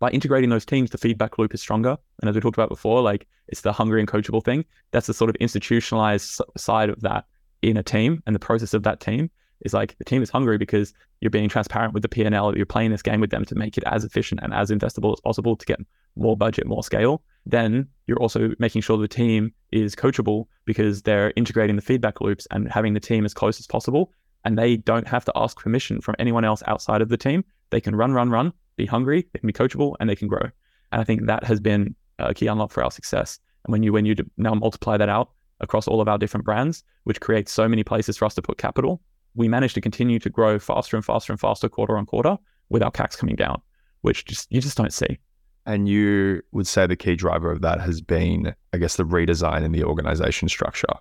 [0.00, 1.96] By integrating those teams, the feedback loop is stronger.
[2.20, 4.64] And as we talked about before, like it's the hungry and coachable thing.
[4.90, 7.24] That's the sort of institutionalized side of that
[7.62, 8.22] in a team.
[8.26, 11.48] And the process of that team is like the team is hungry because you're being
[11.48, 12.56] transparent with the P&L.
[12.56, 15.20] You're playing this game with them to make it as efficient and as investable as
[15.20, 15.80] possible to get
[16.16, 21.32] more budget, more scale then you're also making sure the team is coachable because they're
[21.36, 24.12] integrating the feedback loops and having the team as close as possible.
[24.44, 27.44] And they don't have to ask permission from anyone else outside of the team.
[27.70, 30.42] They can run, run, run, be hungry, they can be coachable, and they can grow.
[30.90, 33.38] And I think that has been a key unlock for our success.
[33.64, 35.30] And when you when you now multiply that out
[35.62, 38.58] across all of our different brands, which creates so many places for us to put
[38.58, 39.00] capital,
[39.34, 42.36] we managed to continue to grow faster and faster and faster quarter on quarter
[42.68, 43.60] with our CACs coming down,
[44.02, 45.18] which just you just don't see.
[45.64, 49.62] And you would say the key driver of that has been, I guess, the redesign
[49.62, 50.92] in the organization structure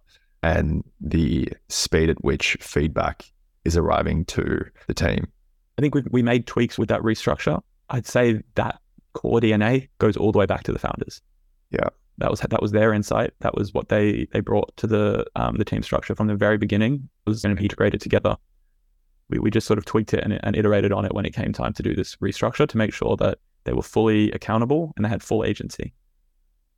[0.44, 3.26] and the speed at which feedback
[3.66, 5.28] is arriving to the team.
[5.78, 7.62] I think we, we made tweaks with that restructure.
[7.90, 8.80] I'd say that
[9.14, 11.22] core DNA goes all the way back to the founders.
[11.72, 11.90] Yeah,
[12.22, 13.34] that was that was their insight.
[13.40, 16.58] That was what they they brought to the um, the team structure from the very
[16.58, 17.10] beginning.
[17.26, 18.38] It was going to be integrated together.
[19.30, 21.54] We we just sort of tweaked it and, and iterated on it when it came
[21.54, 25.10] time to do this restructure to make sure that they were fully accountable and they
[25.10, 25.94] had full agency.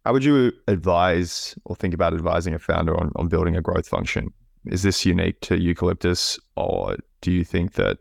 [0.06, 3.88] How would you advise or think about advising a founder on, on building a growth
[3.88, 4.34] function?
[4.66, 8.00] Is this unique to Eucalyptus, or do you think that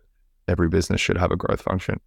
[0.49, 2.01] every business should have a growth function?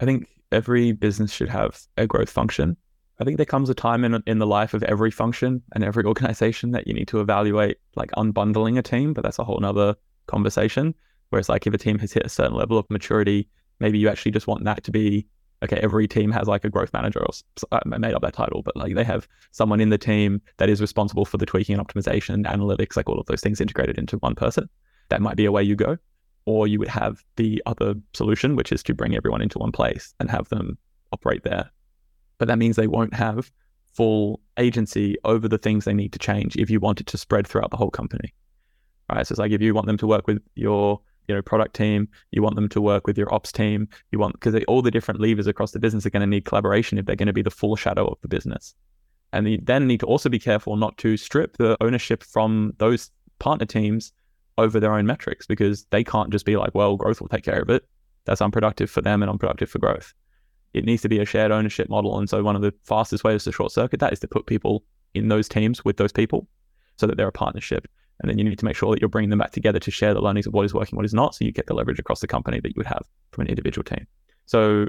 [0.00, 2.76] I think every business should have a growth function.
[3.22, 6.04] I think there comes a time in in the life of every function and every
[6.12, 9.94] organization that you need to evaluate like unbundling a team, but that's a whole nother
[10.26, 10.92] conversation.
[11.30, 13.48] Whereas like if a team has hit a certain level of maturity,
[13.78, 15.28] maybe you actually just want that to be
[15.62, 17.28] okay, every team has like a growth manager or
[17.70, 20.68] I uh, made up that title, but like they have someone in the team that
[20.68, 24.18] is responsible for the tweaking and optimization, analytics, like all of those things integrated into
[24.18, 24.68] one person.
[25.10, 25.96] That might be a way you go.
[26.44, 30.12] Or you would have the other solution, which is to bring everyone into one place
[30.18, 30.76] and have them
[31.12, 31.70] operate there.
[32.42, 33.52] But that means they won't have
[33.92, 37.46] full agency over the things they need to change if you want it to spread
[37.46, 38.34] throughout the whole company.
[39.08, 39.24] Right.
[39.24, 42.08] So it's like if you want them to work with your you know product team
[42.32, 45.20] you want them to work with your ops team you want because all the different
[45.20, 47.50] levers across the business are going to need collaboration if they're going to be the
[47.50, 48.74] full shadow of the business
[49.32, 53.12] and you then need to also be careful not to strip the ownership from those
[53.38, 54.12] partner teams
[54.58, 57.62] over their own metrics because they can't just be like well growth will take care
[57.62, 57.84] of it
[58.24, 60.12] that's unproductive for them and unproductive for growth
[60.74, 63.44] it needs to be a shared ownership model and so one of the fastest ways
[63.44, 66.46] to short circuit that is to put people in those teams with those people
[66.96, 67.86] so that they're a partnership
[68.20, 70.14] and then you need to make sure that you're bringing them back together to share
[70.14, 72.20] the learnings of what is working, what is not, so you get the leverage across
[72.20, 74.06] the company that you would have from an individual team.
[74.46, 74.86] So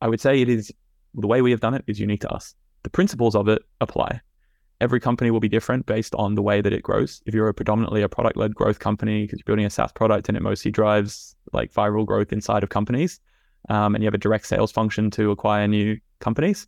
[0.00, 0.72] I would say it is
[1.14, 2.54] the way we have done it is unique to us.
[2.82, 4.20] The principles of it apply.
[4.80, 7.22] Every company will be different based on the way that it grows.
[7.24, 10.28] If you're a predominantly a product led growth company because you're building a SaaS product
[10.28, 13.20] and it mostly drives like viral growth inside of companies,
[13.68, 16.66] um, and you have a direct sales function to acquire new companies,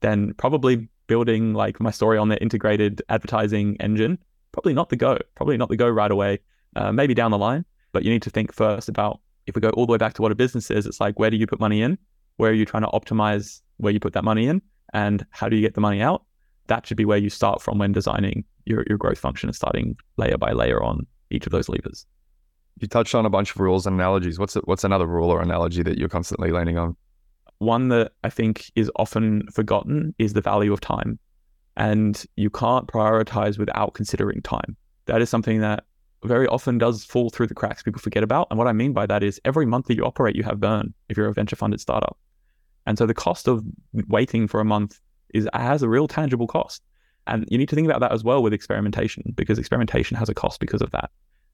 [0.00, 4.18] then probably building like my story on the integrated advertising engine
[4.52, 6.38] probably not the go, probably not the go right away,
[6.76, 7.64] uh, maybe down the line.
[7.92, 10.22] But you need to think first about if we go all the way back to
[10.22, 11.98] what a business is, it's like, where do you put money in?
[12.36, 14.62] Where are you trying to optimize where you put that money in?
[14.92, 16.24] And how do you get the money out?
[16.68, 19.96] That should be where you start from when designing your, your growth function and starting
[20.16, 22.06] layer by layer on each of those levers.
[22.80, 24.38] You touched on a bunch of rules and analogies.
[24.38, 26.96] What's what's another rule or analogy that you're constantly leaning on?
[27.58, 31.18] One that I think is often forgotten is the value of time
[31.76, 34.76] And you can't prioritize without considering time.
[35.06, 35.84] That is something that
[36.24, 38.46] very often does fall through the cracks people forget about.
[38.50, 40.94] And what I mean by that is every month that you operate, you have burn
[41.08, 42.18] if you're a venture funded startup.
[42.86, 43.62] And so the cost of
[44.08, 45.00] waiting for a month
[45.34, 46.82] is has a real tangible cost.
[47.26, 50.34] And you need to think about that as well with experimentation because experimentation has a
[50.34, 51.10] cost because of that.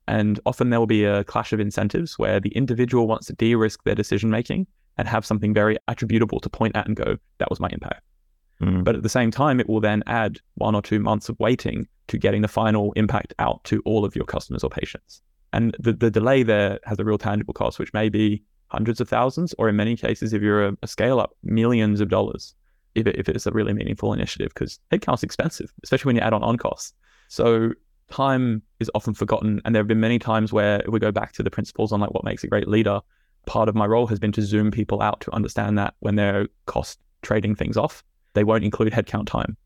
[0.08, 3.54] And often there will be a clash of incentives where the individual wants to de
[3.54, 4.66] risk their decision making
[4.98, 8.02] and have something very attributable to point at and go, that was my impact.
[8.60, 8.84] Mm.
[8.84, 11.86] But at the same time, it will then add one or two months of waiting
[12.08, 15.20] to getting the final impact out to all of your customers or patients.
[15.52, 19.08] And the, the delay there has a real tangible cost, which may be hundreds of
[19.08, 22.54] thousands, or in many cases, if you're a, a scale up, millions of dollars,
[22.94, 26.32] if, it, if it's a really meaningful initiative, because headcount's expensive, especially when you add
[26.32, 26.94] on on costs.
[27.28, 27.72] So
[28.10, 29.60] time is often forgotten.
[29.64, 32.12] And there have been many times where we go back to the principles on like
[32.12, 33.00] what makes a great leader,
[33.46, 36.48] part of my role has been to zoom people out to understand that when they're
[36.66, 38.04] cost trading things off,
[38.34, 39.56] they won't include headcount time.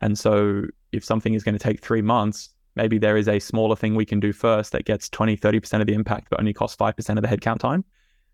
[0.00, 3.76] And so if something is going to take three months, maybe there is a smaller
[3.76, 6.76] thing we can do first that gets 20, 30% of the impact, but only costs
[6.76, 7.84] 5% of the headcount time,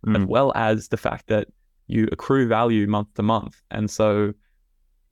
[0.07, 0.17] mm.
[0.17, 1.49] as well as the fact that
[1.87, 3.61] you accrue value month to month.
[3.71, 4.33] And so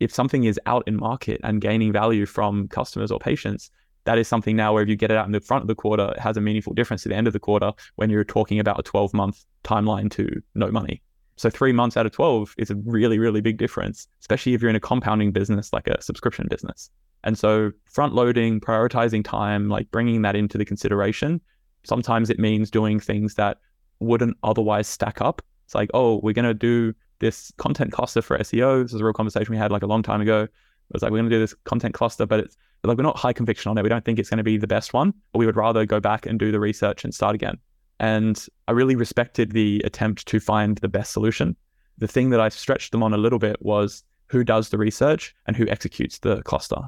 [0.00, 3.70] if something is out in market and gaining value from customers or patients,
[4.08, 5.74] that is something now where if you get it out in the front of the
[5.74, 8.58] quarter, it has a meaningful difference to the end of the quarter when you're talking
[8.58, 11.02] about a 12 month timeline to no money.
[11.36, 14.70] So three months out of 12 is a really, really big difference, especially if you're
[14.70, 16.88] in a compounding business like a subscription business.
[17.22, 21.42] And so front loading, prioritizing time, like bringing that into the consideration,
[21.84, 23.58] sometimes it means doing things that
[24.00, 25.42] wouldn't otherwise stack up.
[25.66, 28.84] It's like, oh, we're going to do this content cluster for SEO.
[28.84, 30.44] This is a real conversation we had like a long time ago.
[30.44, 33.16] It was like, we're going to do this content cluster, but it's like we're not
[33.16, 33.82] high conviction on it.
[33.82, 36.00] We don't think it's going to be the best one, but we would rather go
[36.00, 37.58] back and do the research and start again.
[38.00, 41.56] And I really respected the attempt to find the best solution.
[41.98, 45.34] The thing that I stretched them on a little bit was who does the research
[45.46, 46.80] and who executes the cluster,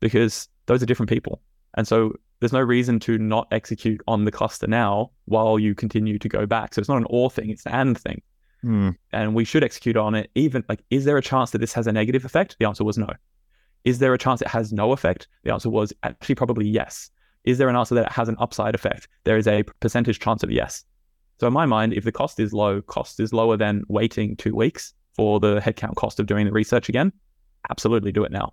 [0.00, 1.40] because those are different people.
[1.74, 6.18] And so there's no reason to not execute on the cluster now while you continue
[6.18, 6.74] to go back.
[6.74, 8.22] So it's not an or thing, it's an and thing.
[8.62, 8.90] Hmm.
[9.12, 10.30] And we should execute on it.
[10.34, 12.56] Even like, is there a chance that this has a negative effect?
[12.58, 13.08] The answer was no.
[13.84, 15.28] Is there a chance it has no effect?
[15.44, 17.10] The answer was actually probably yes.
[17.44, 19.08] Is there an answer that it has an upside effect?
[19.24, 20.84] There is a percentage chance of yes.
[21.38, 24.54] So in my mind, if the cost is low, cost is lower than waiting two
[24.54, 27.12] weeks for the headcount cost of doing the research again,
[27.70, 28.52] absolutely do it now.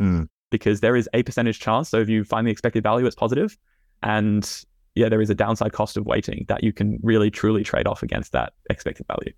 [0.00, 0.28] Mm.
[0.50, 1.88] Because there is a percentage chance.
[1.88, 3.56] So if you find the expected value, it's positive.
[4.02, 4.48] And
[4.94, 8.02] yeah, there is a downside cost of waiting that you can really truly trade off
[8.02, 9.32] against that expected value.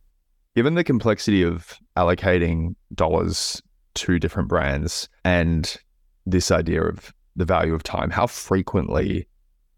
[0.56, 3.62] Given the complexity of allocating dollars
[3.98, 5.76] two different brands and
[6.26, 9.26] this idea of the value of time, how frequently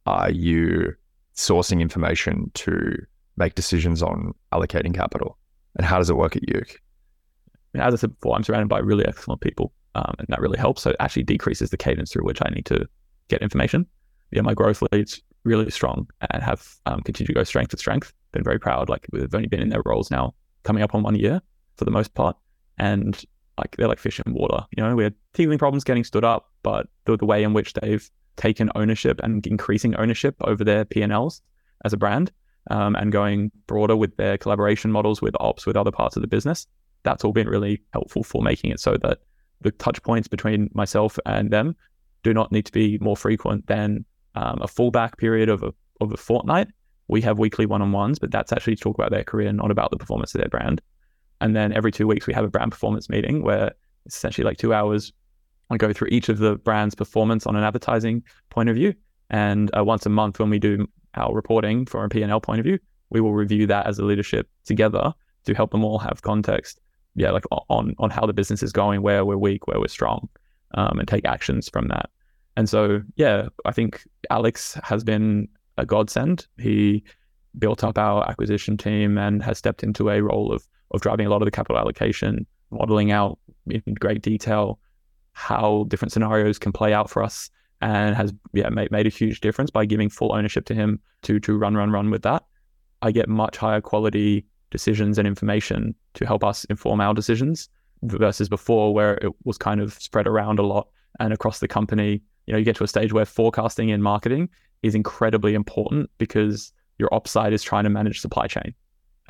[0.07, 0.95] are you
[1.35, 2.97] sourcing information to
[3.37, 5.39] make decisions on allocating capital?
[5.77, 6.77] And how does it work at Euc?
[7.75, 10.83] As I said before, I'm surrounded by really excellent people, um, and that really helps.
[10.83, 12.87] So it actually decreases the cadence through which I need to
[13.29, 13.87] get information.
[14.33, 18.13] Yeah, my growth leads really strong and have um, continued to go strength to strength.
[18.33, 18.89] Been very proud.
[18.89, 21.41] Like we've only been in their roles now, coming up on one year
[21.77, 22.37] for the most part,
[22.79, 23.23] and
[23.61, 24.65] like they're like fish in water.
[24.77, 27.75] You know, we had teething problems getting stood up, but the, the way in which
[27.75, 31.43] they've taken ownership and increasing ownership over their P&Ls
[31.85, 32.33] as a brand
[32.71, 36.29] um, and going broader with their collaboration models with ops with other parts of the
[36.29, 36.67] business,
[37.03, 39.19] that's all been really helpful for making it so that
[39.61, 41.77] the touch points between myself and them
[42.23, 44.05] do not need to be more frequent than
[44.35, 46.69] um, a fallback period of a, of a fortnight.
[47.09, 49.97] We have weekly one-on-ones, but that's actually to talk about their career, not about the
[49.97, 50.81] performance of their brand.
[51.41, 53.73] And then every two weeks, we have a brand performance meeting where
[54.07, 55.13] it's essentially like two hours.
[55.71, 58.95] I go through each of the brand's performance on an advertising point of view.
[59.31, 62.65] And uh, once a month, when we do our reporting from a P&L point of
[62.65, 62.79] view,
[63.11, 65.13] we will review that as a leadership together
[65.45, 66.81] to help them all have context.
[67.17, 70.29] Yeah, like on on how the business is going, where we're weak, where we're strong,
[70.75, 72.09] um, and take actions from that.
[72.57, 76.47] And so, yeah, I think Alex has been a godsend.
[76.59, 77.03] He
[77.59, 81.31] built up our acquisition team and has stepped into a role of of driving a
[81.31, 83.39] lot of the capital allocation, modeling out
[83.69, 84.79] in great detail
[85.33, 89.41] how different scenarios can play out for us and has yeah made, made a huge
[89.41, 92.45] difference by giving full ownership to him to to run run run with that.
[93.03, 97.69] I get much higher quality decisions and information to help us inform our decisions
[98.03, 100.89] versus before where it was kind of spread around a lot
[101.19, 102.23] and across the company.
[102.47, 104.49] You know you get to a stage where forecasting and marketing
[104.83, 108.75] is incredibly important because your ops side is trying to manage supply chain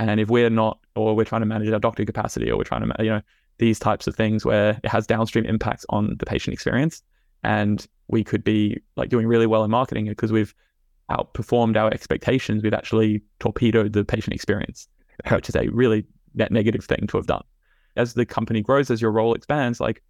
[0.08, 2.88] and if we're not, or we're trying to manage our doctor capacity, or we're trying
[2.88, 3.20] to, you know,
[3.58, 7.02] these types of things where it has downstream impacts on the patient experience,
[7.42, 10.54] and we could be like doing really well in marketing because we've
[11.10, 12.62] outperformed our expectations.
[12.62, 14.88] We've actually torpedoed the patient experience,
[15.30, 17.42] which is a really net negative thing to have done.
[17.96, 20.02] As the company grows, as your role expands, like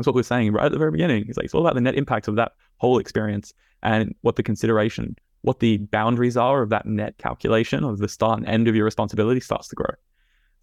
[0.00, 1.26] That's what we are saying right at the very beginning.
[1.28, 3.52] It's like it's all about the net impact of that whole experience
[3.82, 8.38] and what the consideration, what the boundaries are of that net calculation of the start
[8.38, 9.94] and end of your responsibility starts to grow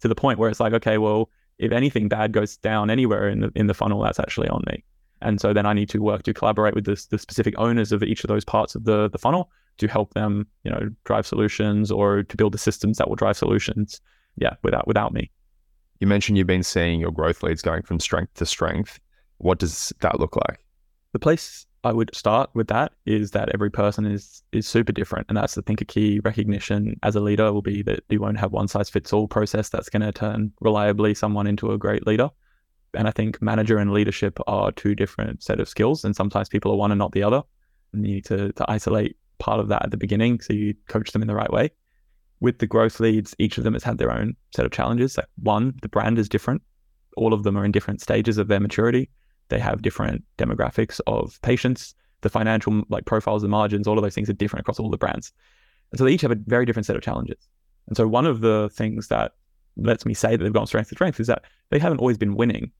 [0.00, 3.40] to the point where it's like, okay, well, if anything bad goes down anywhere in
[3.40, 4.84] the in the funnel, that's actually on me.
[5.20, 8.02] And so then I need to work to collaborate with the, the specific owners of
[8.04, 11.90] each of those parts of the the funnel to help them, you know, drive solutions
[11.90, 14.00] or to build the systems that will drive solutions.
[14.36, 15.30] Yeah, without without me.
[15.98, 19.00] You mentioned you've been seeing your growth leads going from strength to strength.
[19.38, 20.64] What does that look like?
[21.12, 25.26] The place I would start with that is that every person is is super different,
[25.28, 28.38] and that's I think a key recognition as a leader will be that you won't
[28.38, 32.06] have one size fits all process that's going to turn reliably someone into a great
[32.06, 32.30] leader.
[32.94, 36.72] And I think manager and leadership are two different set of skills, and sometimes people
[36.72, 37.42] are one and not the other.
[37.92, 41.12] And you need to to isolate part of that at the beginning so you coach
[41.12, 41.70] them in the right way.
[42.40, 45.16] With the growth leads, each of them has had their own set of challenges.
[45.16, 46.62] Like one, the brand is different.
[47.16, 49.10] All of them are in different stages of their maturity
[49.48, 51.94] they have different demographics of patients.
[52.20, 54.98] The financial like profiles and margins, all of those things are different across all the
[54.98, 55.32] brands.
[55.92, 57.48] And so they each have a very different set of challenges.
[57.86, 59.32] And so one of the things that
[59.76, 62.34] lets me say that they've gone strength to strength is that they haven't always been
[62.34, 62.72] winning.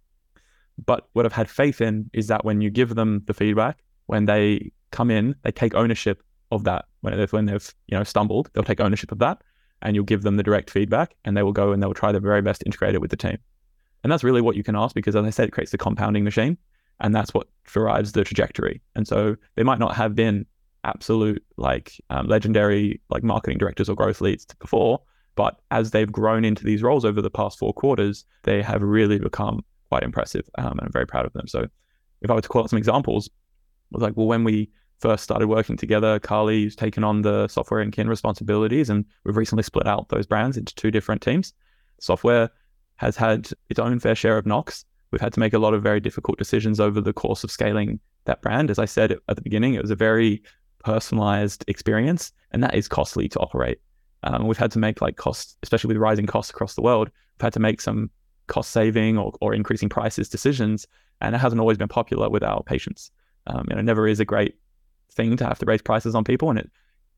[0.85, 4.27] But what I've had faith in is that when you give them the feedback, when
[4.27, 6.87] they come in, they take ownership of that.
[7.01, 9.43] When they've when they've you know stumbled, they'll take ownership of that,
[9.83, 12.13] and you'll give them the direct feedback, and they will go and they will try
[12.13, 13.39] their very best to integrate it with the team.
[14.09, 16.25] And that's really what you can ask because, as I said, it creates the compounding
[16.25, 16.57] machine.
[17.01, 18.81] And that's what drives the trajectory.
[18.97, 20.47] And so they might not have been
[20.83, 25.03] absolute like um, legendary like marketing directors or growth leads before,
[25.35, 29.19] but as they've grown into these roles over the past four quarters, they have really
[29.19, 30.49] become quite impressive.
[30.57, 31.47] Um, and I'm very proud of them.
[31.47, 31.67] So
[32.23, 33.29] if I were to call out some examples,
[33.91, 37.93] was like, well, when we first started working together, Carly's taken on the software and
[37.93, 41.53] kin responsibilities, and we've recently split out those brands into two different teams.
[42.01, 42.49] Software
[42.99, 44.85] has had its own fair share of knocks.
[45.11, 47.99] We've had to make a lot of very difficult decisions over the course of scaling
[48.27, 48.71] that brand.
[48.71, 50.43] As I said at the beginning, it was a very
[50.85, 53.81] personalized experience, and that is costly to operate.
[54.25, 57.47] Um, we've had to make like costs, especially with rising costs across the world, we've
[57.47, 58.11] had to make some
[58.49, 60.87] cost saving or, or increasing prices decisions,
[61.21, 63.11] and it hasn't always been popular with our patients.
[63.47, 64.57] Um, you know, it never is a great
[65.13, 66.71] thing to have to raise prices on people, and it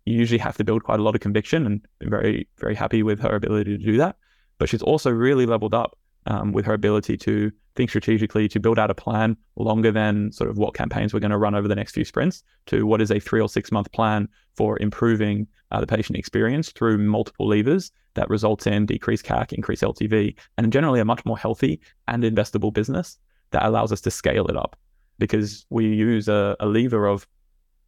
[0.07, 1.64] you usually have to build quite a lot of conviction.
[1.66, 4.16] And I'm very very happy with her ability to do that
[4.61, 8.79] but she's also really leveled up um, with her ability to think strategically, to build
[8.79, 11.75] out a plan longer than sort of what campaigns we're going to run over the
[11.75, 15.81] next few sprints to what is a three or six month plan for improving uh,
[15.81, 21.01] the patient experience through multiple levers that results in decreased CAC, increased LTV, and generally
[21.01, 23.19] a much more healthy and investable business
[23.53, 24.77] that allows us to scale it up
[25.19, 27.27] because we use a, a lever of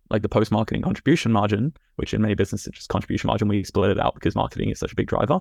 [0.09, 3.47] like the post marketing contribution margin, which in many businesses is contribution margin.
[3.49, 5.39] We split it out because marketing is such a big driver.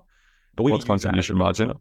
[0.54, 1.74] But we what's contribution margin?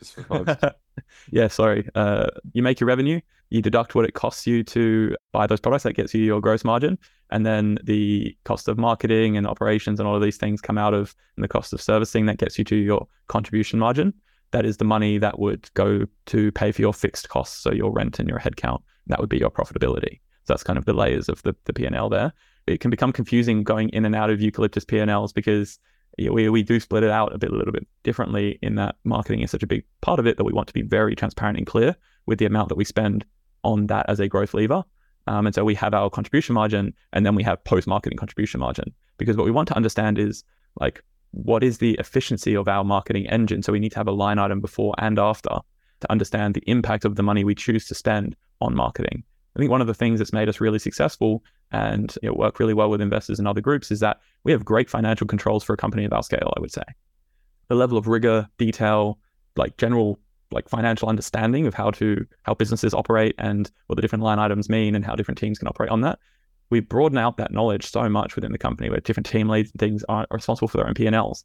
[1.30, 1.88] yeah, sorry.
[1.94, 3.20] Uh, you make your revenue,
[3.50, 5.84] you deduct what it costs you to buy those products.
[5.84, 6.98] That gets you your gross margin,
[7.30, 10.94] and then the cost of marketing and operations and all of these things come out
[10.94, 12.26] of and the cost of servicing.
[12.26, 14.14] That gets you to your contribution margin.
[14.52, 17.92] That is the money that would go to pay for your fixed costs, so your
[17.92, 18.82] rent and your headcount.
[19.08, 20.20] That would be your profitability.
[20.44, 22.32] So that's kind of the layers of the the P and L there.
[22.66, 25.78] It can become confusing going in and out of eucalyptus P and Ls because
[26.28, 29.40] we, we do split it out a bit a little bit differently in that marketing
[29.40, 31.66] is such a big part of it that we want to be very transparent and
[31.66, 31.96] clear
[32.26, 33.24] with the amount that we spend
[33.64, 34.84] on that as a growth lever.
[35.26, 38.60] Um, and so we have our contribution margin and then we have post marketing contribution
[38.60, 40.44] margin because what we want to understand is
[40.80, 41.02] like
[41.32, 43.62] what is the efficiency of our marketing engine.
[43.62, 45.58] So we need to have a line item before and after
[46.00, 49.22] to understand the impact of the money we choose to spend on marketing.
[49.54, 51.42] I think one of the things that's made us really successful
[51.72, 54.64] and you know, work really well with investors and other groups is that we have
[54.64, 56.82] great financial controls for a company of our scale, I would say.
[57.68, 59.18] The level of rigor, detail,
[59.56, 60.18] like general
[60.52, 64.68] like financial understanding of how to how businesses operate and what the different line items
[64.68, 66.18] mean and how different teams can operate on that.
[66.70, 69.80] We broaden out that knowledge so much within the company where different team leads and
[69.80, 71.44] things are, responsible for their own P&Ls.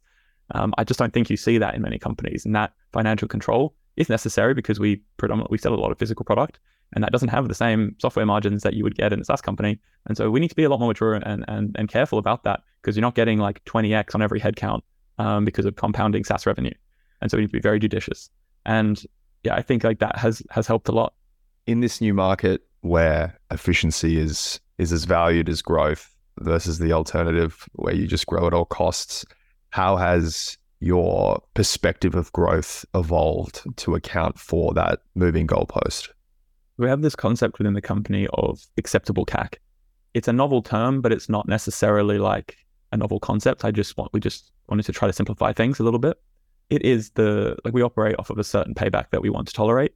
[0.54, 2.46] Um, I just don't think you see that in many companies.
[2.46, 6.24] And that financial control is necessary because we predominantly we sell a lot of physical
[6.24, 6.60] product
[6.94, 9.40] and that doesn't have the same software margins that you would get in a SaaS
[9.40, 9.78] company.
[10.06, 12.44] And so we need to be a lot more mature and and, and careful about
[12.44, 14.82] that because you're not getting like 20x on every headcount
[15.18, 16.74] um, because of compounding SaaS revenue.
[17.20, 18.30] And so we need to be very judicious.
[18.64, 19.02] And
[19.42, 21.14] yeah, I think like that has has helped a lot.
[21.66, 27.66] In this new market where efficiency is is as valued as growth versus the alternative
[27.74, 29.24] where you just grow at all costs,
[29.70, 36.08] how has your perspective of growth evolved to account for that moving goalpost?
[36.78, 39.54] We have this concept within the company of acceptable CAC.
[40.14, 42.56] It's a novel term, but it's not necessarily like
[42.92, 43.64] a novel concept.
[43.64, 46.18] I just want we just wanted to try to simplify things a little bit.
[46.70, 49.54] It is the like we operate off of a certain payback that we want to
[49.54, 49.92] tolerate.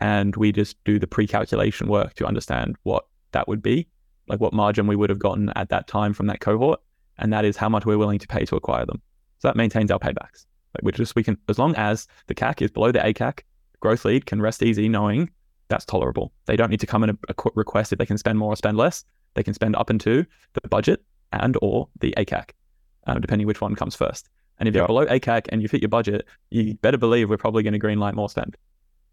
[0.00, 3.86] and we just do the pre-calculation work to understand what that would be,
[4.28, 6.80] like what margin we would have gotten at that time from that cohort,
[7.18, 9.00] and that is how much we're willing to pay to acquire them.
[9.38, 10.46] So that maintains our paybacks.
[10.74, 13.40] Like we just we can as long as the CAC is below the ACAC,
[13.80, 15.30] growth lead can rest easy knowing
[15.68, 16.32] that's tolerable.
[16.46, 18.56] They don't need to come in a, a request if they can spend more or
[18.56, 19.04] spend less.
[19.34, 21.02] They can spend up into the budget
[21.32, 22.50] and or the ACAC,
[23.06, 24.28] uh, depending which one comes first.
[24.58, 27.62] And if you're below ACAC and you fit your budget, you better believe we're probably
[27.62, 28.56] going to greenlight more spend,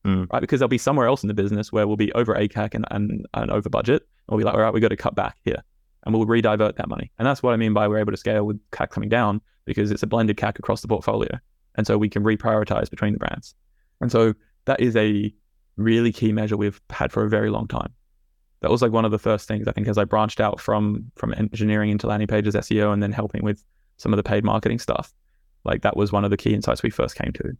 [0.05, 0.31] mm.
[0.31, 0.39] right?
[0.39, 3.25] Because there'll be somewhere else in the business where we'll be over ACAC and, and,
[3.33, 4.03] and over budget.
[4.03, 5.63] And we'll be like, all right, we've got to cut back here.
[6.03, 7.11] And we'll redivert that money.
[7.17, 9.91] And that's what I mean by we're able to scale with CAC coming down because
[9.91, 11.39] it's a blended CAC across the portfolio.
[11.75, 13.55] And so we can reprioritize between the brands.
[13.99, 14.33] And so
[14.65, 15.33] that is a
[15.83, 17.93] really key measure we've had for a very long time.
[18.61, 21.11] That was like one of the first things I think as I branched out from
[21.15, 23.63] from engineering into landing pages, SEO, and then helping with
[23.97, 25.13] some of the paid marketing stuff.
[25.63, 27.57] Like that was one of the key insights we first came to.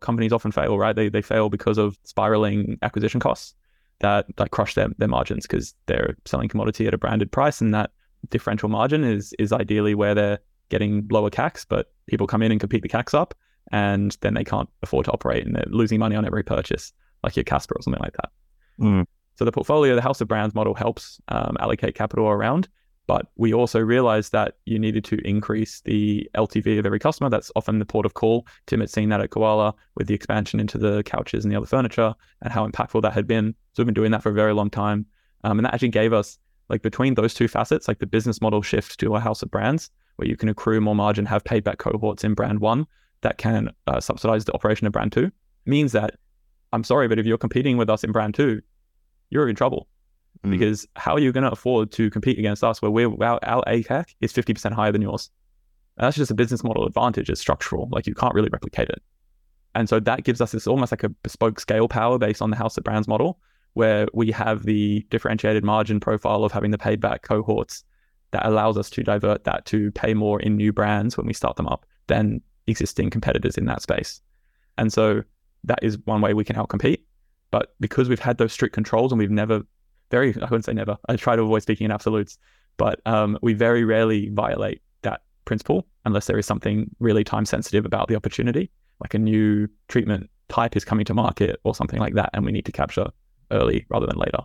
[0.00, 0.94] Companies often fail, right?
[0.94, 3.54] They they fail because of spiraling acquisition costs
[4.00, 7.72] that like crush their, their margins because they're selling commodity at a branded price and
[7.74, 7.90] that
[8.30, 10.38] differential margin is is ideally where they're
[10.68, 13.34] getting lower CACs, but people come in and compete the CACs up
[13.72, 16.92] and then they can't afford to operate and they're losing money on every purchase,
[17.24, 18.30] like your Casper or something like that.
[18.80, 19.06] Mm.
[19.36, 22.68] So the portfolio, the House of Brands model helps um, allocate capital around,
[23.06, 27.28] but we also realized that you needed to increase the LTV of every customer.
[27.28, 28.46] That's often the port of call.
[28.66, 31.66] Tim had seen that at Koala with the expansion into the couches and the other
[31.66, 33.54] furniture and how impactful that had been.
[33.72, 35.06] So we've been doing that for a very long time.
[35.42, 36.38] Um, and that actually gave us,
[36.70, 39.90] like, between those two facets, like the business model shift to a House of Brands,
[40.16, 42.86] where you can accrue more margin, have paid back cohorts in brand one
[43.20, 45.30] that can uh, subsidize the operation of brand two,
[45.66, 46.14] means that
[46.74, 48.60] I'm sorry, but if you're competing with us in brand two,
[49.30, 49.86] you're in trouble
[50.44, 50.50] mm.
[50.50, 53.62] because how are you going to afford to compete against us where we're our, our
[53.66, 55.30] ACAC is 50% higher than yours?
[55.96, 57.30] that's just a business model advantage.
[57.30, 57.88] It's structural.
[57.92, 59.00] Like you can't really replicate it.
[59.76, 62.56] And so that gives us this almost like a bespoke scale power based on the
[62.56, 63.38] House of Brands model,
[63.74, 67.84] where we have the differentiated margin profile of having the paid back cohorts
[68.32, 71.54] that allows us to divert that to pay more in new brands when we start
[71.54, 74.20] them up than existing competitors in that space.
[74.78, 75.22] And so
[75.64, 77.00] that is one way we can outcompete.
[77.50, 79.62] But because we've had those strict controls and we've never
[80.10, 80.96] very, I wouldn't say never.
[81.08, 82.38] I try to avoid speaking in absolutes,
[82.76, 87.86] but um, we very rarely violate that principle unless there is something really time sensitive
[87.86, 92.14] about the opportunity, like a new treatment type is coming to market or something like
[92.14, 93.06] that, and we need to capture
[93.50, 94.38] early rather than later.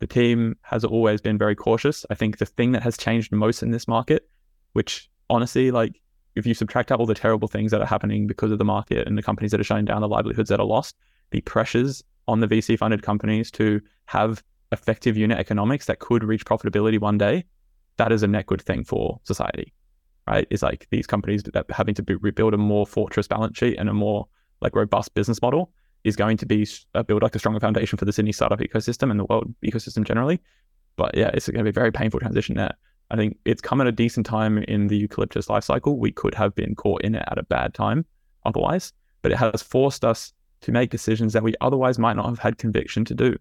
[0.00, 2.06] The team has always been very cautious.
[2.10, 4.28] I think the thing that has changed most in this market,
[4.72, 6.00] which honestly, like
[6.38, 9.06] if you subtract out all the terrible things that are happening because of the market
[9.06, 10.96] and the companies that are shutting down, the livelihoods that are lost,
[11.30, 16.44] the pressures on the VC funded companies to have effective unit economics that could reach
[16.44, 17.44] profitability one day,
[17.96, 19.72] that is a net good thing for society,
[20.26, 20.46] right?
[20.50, 23.88] It's like these companies that having to be, rebuild a more fortress balance sheet and
[23.88, 24.28] a more
[24.60, 25.72] like robust business model
[26.04, 29.10] is going to be uh, build like a stronger foundation for the Sydney startup ecosystem
[29.10, 30.40] and the world ecosystem generally.
[30.96, 32.74] But yeah, it's going to be a very painful transition there.
[33.10, 35.98] I think it's come at a decent time in the eucalyptus life cycle.
[35.98, 38.04] We could have been caught in it at a bad time
[38.44, 38.92] otherwise,
[39.22, 42.58] but it has forced us to make decisions that we otherwise might not have had
[42.58, 43.36] conviction to do.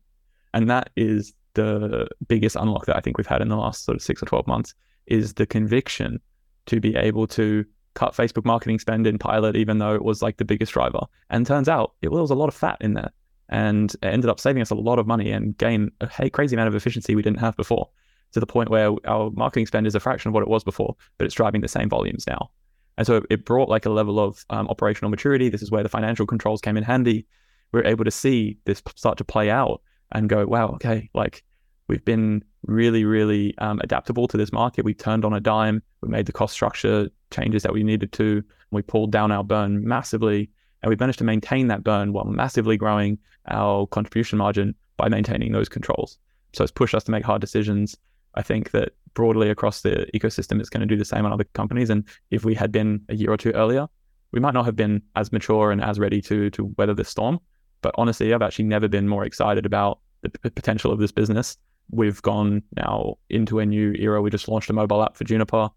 [0.54, 3.96] And that is the biggest unlock that I think we've had in the last sort
[3.96, 4.74] of six or 12 months
[5.08, 6.20] is the conviction
[6.68, 7.66] to be able to
[7.96, 11.02] cut Facebook marketing spend in Pilot, even though it was like the biggest driver.
[11.30, 13.12] And turns out it was a lot of fat in there
[13.50, 16.68] and it ended up saving us a lot of money and gain a crazy amount
[16.68, 17.90] of efficiency we didn't have before
[18.34, 20.96] to the point where our marketing spend is a fraction of what it was before,
[21.18, 22.50] but it's driving the same volumes now.
[22.98, 25.50] And so it brought like a level of um, operational maturity.
[25.50, 27.26] This is where the financial controls came in handy.
[27.72, 31.44] We we're able to see this start to play out and go, wow, okay, like
[31.88, 34.86] we've been really, really um, adaptable to this market.
[34.86, 35.82] We turned on a dime.
[36.02, 38.44] We made the cost structure changes that we needed to.
[38.72, 40.50] We pulled down our burn massively,
[40.82, 43.18] and we've managed to maintain that burn while massively growing
[43.48, 46.18] our contribution margin by maintaining those controls.
[46.54, 47.96] So it's pushed us to make hard decisions.
[48.38, 51.46] I think that broadly across the ecosystem, it's going to do the same on other
[51.54, 51.90] companies.
[51.90, 53.88] And if we had been a year or two earlier,
[54.32, 57.40] we might not have been as mature and as ready to to weather the storm.
[57.82, 61.58] But honestly, I've actually never been more excited about the p- potential of this business.
[61.90, 64.22] We've gone now into a new era.
[64.22, 65.70] We just launched a mobile app for Juniper.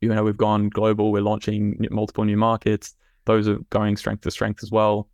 [0.00, 1.10] You know, we've gone global.
[1.10, 2.94] We're launching multiple new markets.
[3.24, 5.08] Those are going strength to strength as well.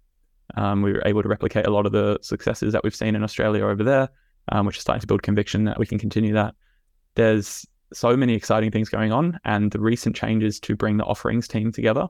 [0.56, 3.22] Um, we were able to replicate a lot of the successes that we've seen in
[3.22, 4.08] Australia over there,
[4.50, 6.54] um, which is starting to build conviction that we can continue that.
[7.14, 11.46] There's so many exciting things going on, and the recent changes to bring the offerings
[11.46, 12.08] team together,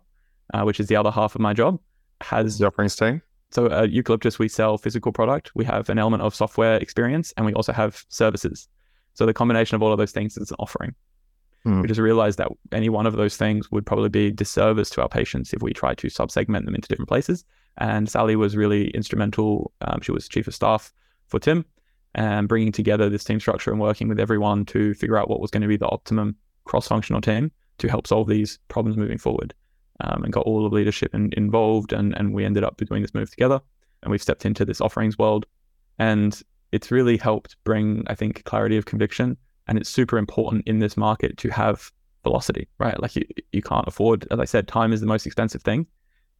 [0.55, 1.81] uh, which is the other half of my job,
[2.21, 3.23] has the offerings team.
[3.51, 5.51] So at Eucalyptus, we sell physical product.
[5.55, 8.69] We have an element of software experience, and we also have services.
[9.15, 10.95] So the combination of all of those things is an offering.
[11.67, 11.83] Mm.
[11.83, 15.09] We just realized that any one of those things would probably be disservice to our
[15.09, 17.45] patients if we tried to subsegment them into different places.
[17.79, 19.73] And Sally was really instrumental.
[19.83, 20.93] Um, she was chief of staff
[21.29, 21.65] for Tim
[22.15, 25.51] and bringing together this team structure and working with everyone to figure out what was
[25.51, 29.55] going to be the optimum cross-functional team to help solve these problems moving forward.
[30.01, 33.15] Um, and got all of leadership in, involved, and and we ended up doing this
[33.15, 33.61] move together.
[34.03, 35.47] And we've stepped into this offerings world,
[35.99, 36.43] and
[36.73, 39.37] it's really helped bring, I think, clarity of conviction.
[39.69, 41.93] And it's super important in this market to have
[42.25, 43.01] velocity, right?
[43.01, 45.87] Like you, you can't afford, as I said, time is the most expensive thing,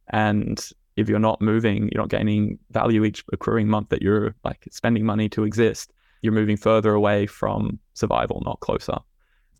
[0.09, 4.67] and if you're not moving, you're not gaining value each accruing month that you're like
[4.71, 5.91] spending money to exist.
[6.21, 8.97] You're moving further away from survival, not closer.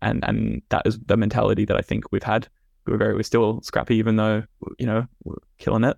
[0.02, 2.48] And and that is the mentality that I think we've had.
[2.86, 4.44] We're very we're still scrappy, even though
[4.78, 5.96] you know we're killing it.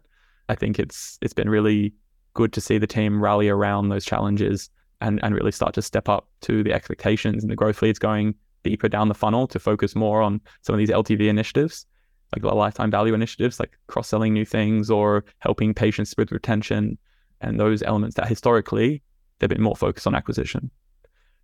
[0.49, 1.93] I think it's it's been really
[2.35, 4.71] good to see the team rally around those challenges
[5.01, 8.35] and and really start to step up to the expectations and the growth leads going
[8.63, 11.87] deeper down the funnel to focus more on some of these LTV initiatives
[12.35, 16.99] like lifetime value initiatives, like cross selling new things or helping patients with retention
[17.41, 19.03] and those elements that historically
[19.39, 20.71] they've been more focused on acquisition.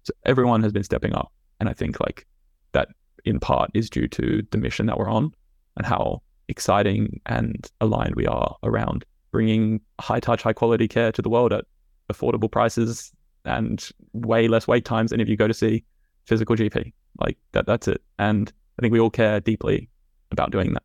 [0.04, 1.32] So everyone has been stepping up.
[1.60, 2.26] And I think like
[2.72, 2.88] that
[3.24, 5.32] in part is due to the mission that we're on
[5.76, 11.22] and how exciting and aligned we are around bringing high touch, high quality care to
[11.22, 11.64] the world at
[12.12, 13.12] affordable prices
[13.44, 15.84] and way less wait times than if you go to see
[16.24, 16.92] physical GP.
[17.20, 18.02] Like that, that's it.
[18.18, 19.88] And I think we all care deeply
[20.32, 20.82] about doing that.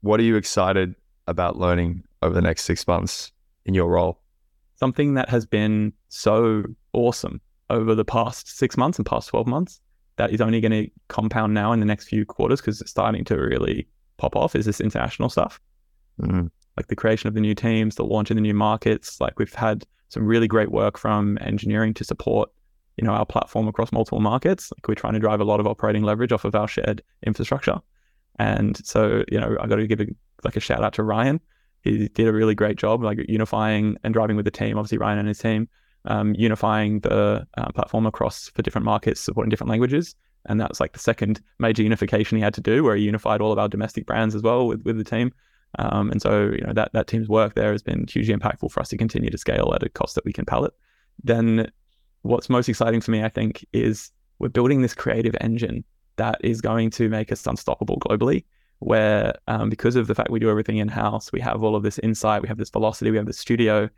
[0.00, 0.94] What are you excited
[1.26, 3.32] about learning over the next six months
[3.64, 4.20] in your role?
[4.76, 9.80] Something that has been so awesome over the past six months and past 12 months
[10.16, 13.24] that is only going to compound now in the next few quarters because it's starting
[13.24, 15.60] to really pop off is this international stuff.
[16.20, 16.46] Mm-hmm.
[16.76, 19.20] Like the creation of the new teams, the launch of the new markets.
[19.20, 22.50] Like we've had some really great work from engineering to support,
[22.96, 24.72] you know, our platform across multiple markets.
[24.76, 27.80] Like we're trying to drive a lot of operating leverage off of our shared infrastructure.
[28.38, 30.06] And so, you know, I got to give a,
[30.44, 31.40] like a shout out to Ryan.
[31.82, 34.76] He did a really great job, like unifying and driving with the team.
[34.76, 35.68] Obviously, Ryan and his team,
[36.04, 40.14] um, unifying the uh, platform across for different markets, supporting different languages.
[40.46, 43.40] And that was like the second major unification he had to do, where he unified
[43.40, 45.32] all of our domestic brands as well with, with the team.
[45.78, 48.80] Um, and so, you know, that that team's work there has been hugely impactful for
[48.80, 50.72] us to continue to scale at a cost that we can pallet.
[51.22, 51.70] Then,
[52.22, 55.84] what's most exciting for me, I think, is we're building this creative engine
[56.16, 58.44] that is going to make us unstoppable globally.
[58.78, 61.82] Where um, because of the fact we do everything in house, we have all of
[61.82, 63.88] this insight, we have this velocity, we have this studio,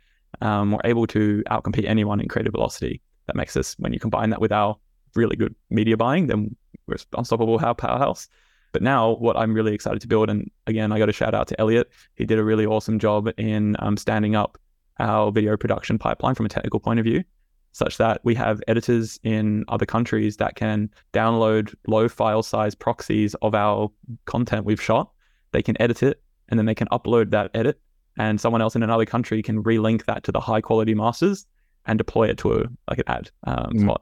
[0.41, 3.01] um, we're able to outcompete anyone in creative velocity.
[3.27, 4.77] That makes us, when you combine that with our
[5.15, 6.55] really good media buying, then
[6.87, 8.29] we're unstoppable powerhouse.
[8.71, 11.47] But now, what I'm really excited to build, and again, I got a shout out
[11.49, 11.89] to Elliot.
[12.15, 14.57] He did a really awesome job in um, standing up
[14.99, 17.23] our video production pipeline from a technical point of view
[17.71, 23.35] such that we have editors in other countries that can download low file size proxies
[23.41, 23.91] of our
[24.25, 25.11] content we've shot.
[25.51, 27.79] They can edit it and then they can upload that edit,
[28.17, 31.45] and someone else in another country can relink that to the high quality masters
[31.85, 33.81] and deploy it to a like an ad um, mm.
[33.81, 34.01] spot.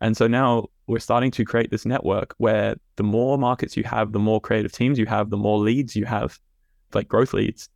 [0.00, 4.12] And so now we're starting to create this network where the more markets you have,
[4.12, 6.38] the more creative teams you have, the more leads you have,
[6.92, 7.68] like growth leads,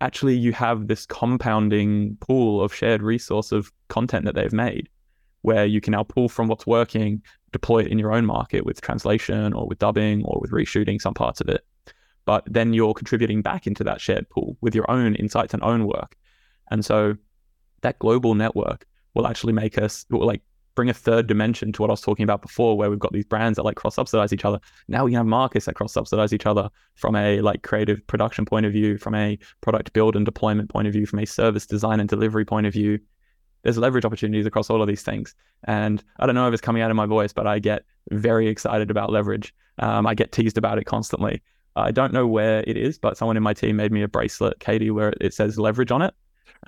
[0.00, 4.88] actually you have this compounding pool of shared resource of content that they've made
[5.42, 7.22] where you can now pull from what's working
[7.52, 11.14] deploy it in your own market with translation or with dubbing or with reshooting some
[11.14, 11.64] parts of it.
[12.26, 15.86] But then you're contributing back into that shared pool with your own insights and own
[15.86, 16.16] work.
[16.70, 17.16] And so
[17.82, 20.42] that global network will actually make us like
[20.76, 23.24] bring a third dimension to what I was talking about before, where we've got these
[23.24, 24.60] brands that like cross subsidize each other.
[24.86, 28.66] Now we have markets that cross subsidize each other from a like creative production point
[28.66, 31.98] of view, from a product build and deployment point of view, from a service design
[31.98, 33.00] and delivery point of view.
[33.64, 35.34] There's leverage opportunities across all of these things.
[35.64, 37.82] And I don't know if it's coming out of my voice, but I get
[38.12, 39.52] very excited about leverage.
[39.78, 41.42] Um, I get teased about it constantly.
[41.74, 44.60] I don't know where it is, but someone in my team made me a bracelet,
[44.60, 46.14] Katie, where it says leverage on it.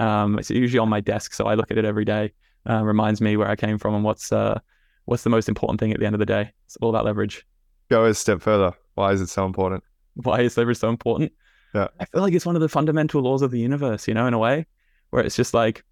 [0.01, 2.33] Um, it's usually on my desk, so I look at it every day
[2.69, 4.59] uh, reminds me where I came from and what's uh,
[5.05, 6.53] what's the most important thing at the end of the day.
[6.67, 7.47] It's all about leverage.
[7.91, 8.73] Go a step further.
[8.95, 9.83] Why is it so important?
[10.15, 11.33] Why is leverage so important?
[11.75, 11.89] Yeah.
[12.01, 14.35] I feel like it's one of the fundamental laws of the universe, you know, in
[14.35, 14.67] a way,
[15.11, 15.85] where it's just like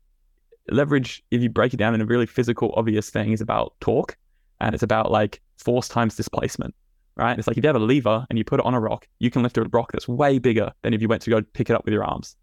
[0.70, 4.16] leverage, if you break it down in a really physical, obvious thing, is about torque
[4.60, 6.74] and it's about like force times displacement,
[7.16, 7.38] right?
[7.38, 9.30] It's like if you have a lever and you put it on a rock, you
[9.30, 11.74] can lift a rock that's way bigger than if you went to go pick it
[11.74, 12.36] up with your arms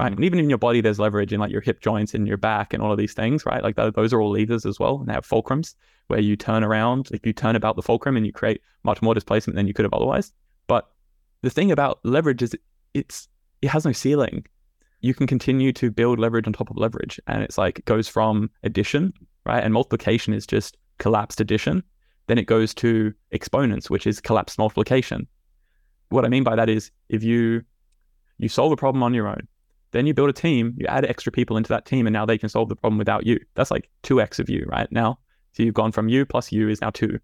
[0.00, 0.12] right?
[0.12, 2.72] And even in your body, there's leverage in like your hip joints and your back
[2.72, 3.62] and all of these things, right?
[3.62, 4.98] Like th- those are all levers as well.
[4.98, 5.74] And they have fulcrums
[6.06, 9.14] where you turn around, if you turn about the fulcrum and you create much more
[9.14, 10.32] displacement than you could have otherwise.
[10.68, 10.88] But
[11.42, 12.56] the thing about leverage is
[12.94, 13.28] it's
[13.60, 14.46] it has no ceiling.
[15.02, 18.08] You can continue to build leverage on top of leverage, and it's like it goes
[18.08, 19.12] from addition,
[19.44, 19.62] right?
[19.62, 21.82] And multiplication is just collapsed addition.
[22.26, 25.26] then it goes to exponents, which is collapsed multiplication.
[26.10, 27.62] What I mean by that is if you
[28.38, 29.48] you solve a problem on your own,
[29.92, 32.38] then you build a team, you add extra people into that team, and now they
[32.38, 33.40] can solve the problem without you.
[33.54, 35.18] That's like 2x of you right now.
[35.52, 37.18] So you've gone from you plus you is now two.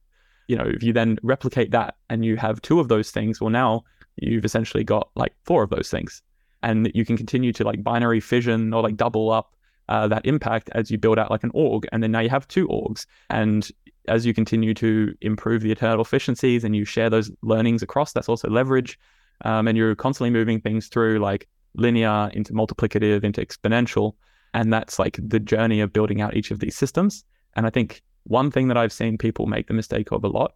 [0.48, 3.50] You know, if you then replicate that and you have two of those things, well,
[3.50, 3.84] now
[4.16, 6.22] you've essentially got like four of those things.
[6.62, 9.54] And you can continue to like binary fission or like double up
[9.88, 11.86] uh, that impact as you build out like an org.
[11.92, 13.06] And then now you have two orgs.
[13.30, 13.68] And
[14.08, 18.28] as you continue to improve the internal efficiencies and you share those learnings across, that's
[18.28, 18.98] also leverage.
[19.44, 21.46] Um, and you're constantly moving things through like
[21.76, 24.14] linear into multiplicative into exponential.
[24.54, 27.24] And that's like the journey of building out each of these systems.
[27.54, 30.54] And I think one thing that I've seen people make the mistake of a lot,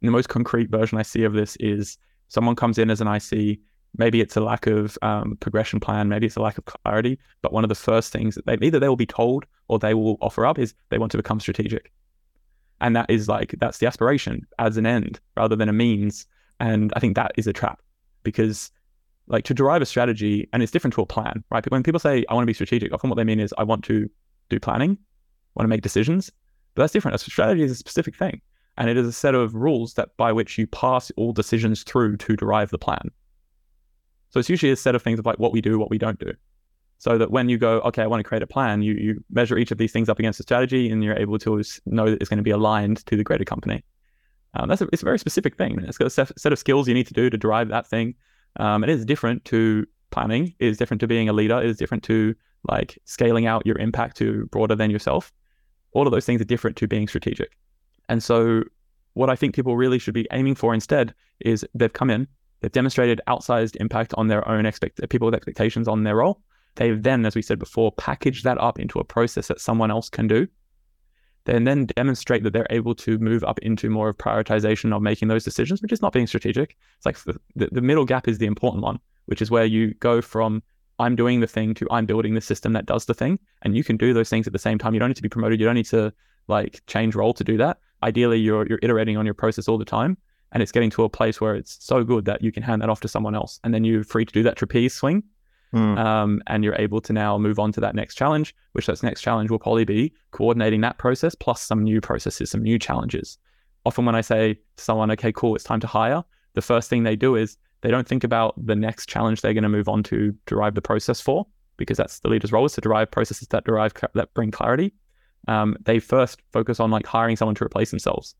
[0.00, 1.98] the most concrete version I see of this is
[2.28, 3.58] someone comes in as an IC,
[3.96, 7.52] maybe it's a lack of um, progression plan, maybe it's a lack of clarity, but
[7.52, 10.16] one of the first things that they either they will be told or they will
[10.20, 11.92] offer up is they want to become strategic.
[12.80, 16.26] And that is like, that's the aspiration as an end rather than a means.
[16.60, 17.80] And I think that is a trap
[18.22, 18.70] because
[19.30, 21.68] like to derive a strategy, and it's different to a plan, right?
[21.70, 23.84] When people say, I want to be strategic, often what they mean is, I want
[23.84, 24.08] to
[24.50, 24.98] do planning,
[25.54, 26.30] want to make decisions.
[26.74, 27.14] But that's different.
[27.14, 28.40] A strategy is a specific thing.
[28.76, 32.16] And it is a set of rules that by which you pass all decisions through
[32.18, 33.10] to derive the plan.
[34.30, 36.18] So it's usually a set of things of like what we do, what we don't
[36.18, 36.32] do
[37.00, 39.56] so that when you go, okay, I want to create a plan, you you measure
[39.56, 42.28] each of these things up against a strategy, and you're able to know that it's
[42.28, 43.82] going to be aligned to the greater company.
[44.52, 45.80] Um, that's a, it's a very specific thing.
[45.80, 48.14] It's got a set of skills you need to do to drive that thing.
[48.56, 50.54] Um, it is different to planning.
[50.58, 51.58] It is different to being a leader.
[51.60, 52.34] It is different to
[52.68, 55.32] like scaling out your impact to broader than yourself.
[55.92, 57.56] All of those things are different to being strategic.
[58.08, 58.64] And so,
[59.14, 62.28] what I think people really should be aiming for instead is they've come in,
[62.60, 66.40] they've demonstrated outsized impact on their own expect people with expectations on their role
[66.76, 70.08] They've then, as we said before, packaged that up into a process that someone else
[70.08, 70.46] can do.
[71.44, 75.28] They then demonstrate that they're able to move up into more of prioritization of making
[75.28, 76.76] those decisions, which is not being strategic.
[76.96, 77.18] It's like
[77.56, 80.62] the, the middle gap is the important one, which is where you go from
[80.98, 83.38] I'm doing the thing to I'm building the system that does the thing.
[83.62, 84.92] And you can do those things at the same time.
[84.92, 85.58] You don't need to be promoted.
[85.58, 86.12] You don't need to
[86.46, 87.78] like change role to do that.
[88.02, 90.18] Ideally, you're you're iterating on your process all the time.
[90.52, 92.90] And it's getting to a place where it's so good that you can hand that
[92.90, 93.60] off to someone else.
[93.64, 95.22] And then you're free to do that trapeze swing
[95.74, 95.98] Mm.
[95.98, 99.20] Um, and you're able to now move on to that next challenge, which that next
[99.22, 103.38] challenge will probably be coordinating that process plus some new processes, some new challenges.
[103.84, 106.24] Often, when I say to someone, okay, cool, it's time to hire,
[106.54, 109.62] the first thing they do is they don't think about the next challenge they're going
[109.62, 112.80] to move on to derive the process for, because that's the leader's role is to
[112.80, 114.92] derive processes that derive that bring clarity.
[115.48, 118.34] Um, they first focus on like hiring someone to replace themselves,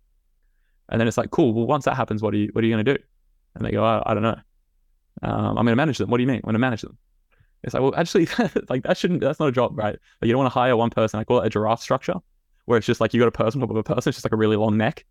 [0.90, 1.54] and then it's like, cool.
[1.54, 3.02] Well, once that happens, what are you what are you going to do?
[3.54, 4.38] And they go, oh, I don't know.
[5.22, 6.10] Um, I'm going to manage them.
[6.10, 6.36] What do you mean?
[6.36, 6.98] I'm going to manage them.
[7.62, 8.26] It's like, well, actually,
[8.68, 9.20] like that shouldn't.
[9.20, 9.98] That's not a job, right?
[10.20, 11.20] Like, you don't want to hire one person.
[11.20, 12.14] I call it a giraffe structure,
[12.64, 14.10] where it's just like you got a person on top of a person.
[14.10, 15.04] It's just like a really long neck,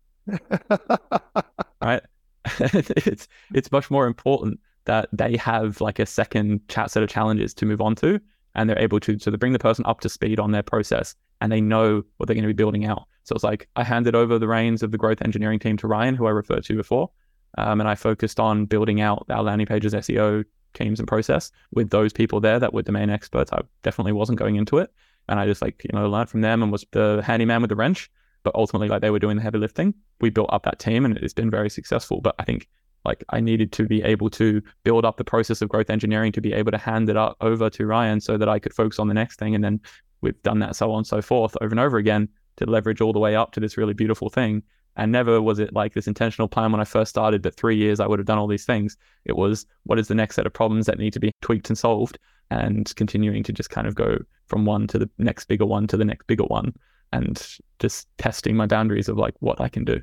[1.80, 2.02] right?
[2.58, 7.54] it's it's much more important that they have like a second chat set of challenges
[7.54, 8.20] to move on to,
[8.54, 11.14] and they're able to so they bring the person up to speed on their process,
[11.40, 13.04] and they know what they're going to be building out.
[13.24, 16.16] So it's like I handed over the reins of the growth engineering team to Ryan,
[16.16, 17.10] who I referred to before,
[17.58, 20.44] um, and I focused on building out our landing pages SEO
[20.74, 23.52] teams and process with those people there that were domain experts.
[23.52, 24.92] I definitely wasn't going into it.
[25.28, 27.76] And I just like, you know, learned from them and was the handyman with the
[27.76, 28.10] wrench.
[28.42, 29.94] But ultimately, like they were doing the heavy lifting.
[30.20, 32.20] We built up that team and it's been very successful.
[32.20, 32.68] But I think
[33.04, 36.40] like I needed to be able to build up the process of growth engineering to
[36.40, 39.08] be able to hand it up over to Ryan so that I could focus on
[39.08, 39.54] the next thing.
[39.54, 39.80] And then
[40.20, 43.12] we've done that so on and so forth over and over again to leverage all
[43.12, 44.62] the way up to this really beautiful thing.
[45.00, 48.00] And never was it like this intentional plan when I first started that three years
[48.00, 48.98] I would have done all these things.
[49.24, 51.78] It was what is the next set of problems that need to be tweaked and
[51.78, 52.18] solved,
[52.50, 54.18] and continuing to just kind of go
[54.48, 56.74] from one to the next bigger one to the next bigger one,
[57.14, 60.02] and just testing my boundaries of like what I can do.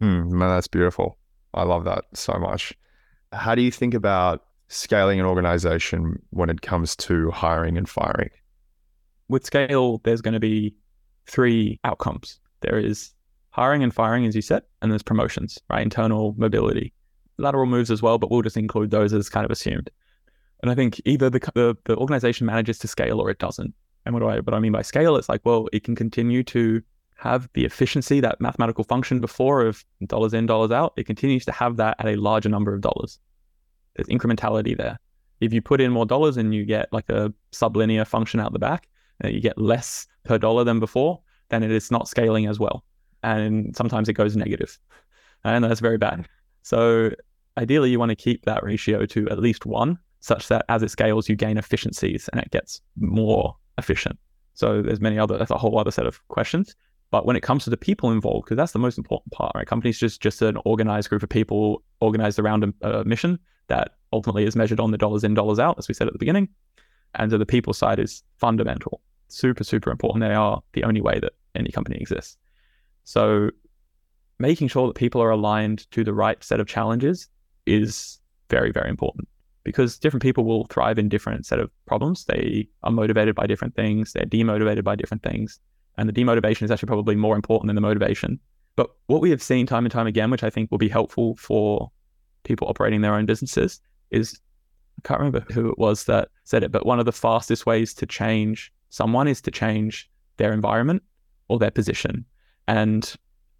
[0.00, 1.18] Mm, man, that's beautiful.
[1.52, 2.72] I love that so much.
[3.32, 8.30] How do you think about scaling an organization when it comes to hiring and firing?
[9.28, 10.76] With scale, there's going to be
[11.26, 12.38] three outcomes.
[12.60, 13.12] There is
[13.58, 15.82] hiring and firing, as you said, and there's promotions, right?
[15.82, 16.92] Internal mobility,
[17.38, 19.90] lateral moves as well, but we'll just include those as kind of assumed.
[20.62, 23.74] And I think either the, the, the organization manages to scale or it doesn't.
[24.06, 25.16] And what do I what I mean by scale?
[25.16, 26.80] It's like, well, it can continue to
[27.16, 30.92] have the efficiency, that mathematical function before of dollars in, dollars out.
[30.96, 33.18] It continues to have that at a larger number of dollars.
[33.96, 35.00] There's incrementality there.
[35.40, 38.60] If you put in more dollars and you get like a sublinear function out the
[38.60, 38.88] back,
[39.24, 42.84] uh, you get less per dollar than before, then it is not scaling as well
[43.22, 44.78] and sometimes it goes negative,
[45.44, 46.26] and that's very bad.
[46.62, 47.10] So
[47.56, 50.90] ideally, you want to keep that ratio to at least one, such that as it
[50.90, 54.18] scales, you gain efficiencies and it gets more efficient.
[54.54, 56.74] So there's many other, that's a whole other set of questions.
[57.10, 59.66] But when it comes to the people involved, because that's the most important part, right?
[59.66, 63.38] Companies just just an organized group of people organized around a, a mission
[63.68, 66.18] that ultimately is measured on the dollars in, dollars out, as we said at the
[66.18, 66.48] beginning.
[67.14, 70.22] And so the people side is fundamental, super, super important.
[70.22, 72.36] They are the only way that any company exists.
[73.08, 73.48] So
[74.38, 77.26] making sure that people are aligned to the right set of challenges
[77.64, 78.18] is
[78.50, 79.26] very, very important
[79.64, 82.26] because different people will thrive in different set of problems.
[82.26, 84.12] They are motivated by different things.
[84.12, 85.58] They're demotivated by different things.
[85.96, 88.38] And the demotivation is actually probably more important than the motivation.
[88.76, 91.34] But what we have seen time and time again, which I think will be helpful
[91.36, 91.90] for
[92.44, 93.80] people operating their own businesses,
[94.10, 94.38] is
[94.98, 97.94] I can't remember who it was that said it, but one of the fastest ways
[97.94, 101.02] to change someone is to change their environment
[101.48, 102.26] or their position.
[102.68, 103.12] And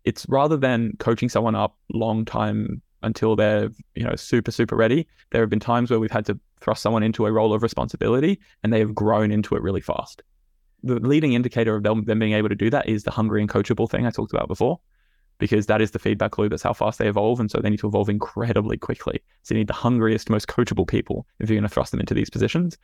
[0.05, 5.09] it's rather than coaching someone up long time until they're, you know, super, super ready.
[5.31, 8.39] There have been times where we've had to thrust someone into a role of responsibility
[8.63, 10.23] and they have grown into it really fast.
[10.83, 13.51] The leading indicator of them, them being able to do that is the hungry and
[13.51, 14.79] coachable thing I talked about before
[15.39, 16.51] because that is the feedback loop.
[16.51, 17.41] That's how fast they evolve.
[17.41, 19.21] And so they need to evolve incredibly quickly.
[19.43, 22.15] So you need the hungriest, most coachable people if you're going to thrust them into
[22.15, 22.77] these positions.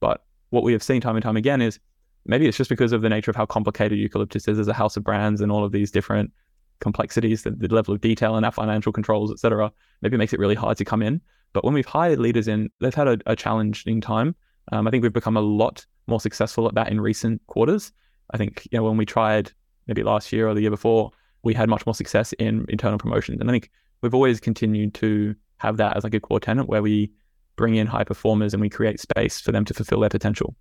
[0.00, 1.80] But what we have seen time and time again is
[2.26, 4.96] maybe it's just because of the nature of how complicated Eucalyptus is as a house
[4.96, 6.32] of brands and all of these different
[6.80, 9.72] complexities, the, the level of detail and our financial controls, etc.
[10.02, 11.20] Maybe it makes it really hard to come in.
[11.52, 14.34] But when we've hired leaders in, they've had a, a challenging time.
[14.72, 17.92] Um, I think we've become a lot more successful at that in recent quarters.
[18.30, 19.52] I think you know when we tried
[19.86, 21.10] maybe last year or the year before,
[21.42, 23.40] we had much more success in internal promotions.
[23.40, 23.70] And I think
[24.00, 27.12] we've always continued to have that as like a core tenant where we
[27.56, 30.56] bring in high performers and we create space for them to fulfill their potential.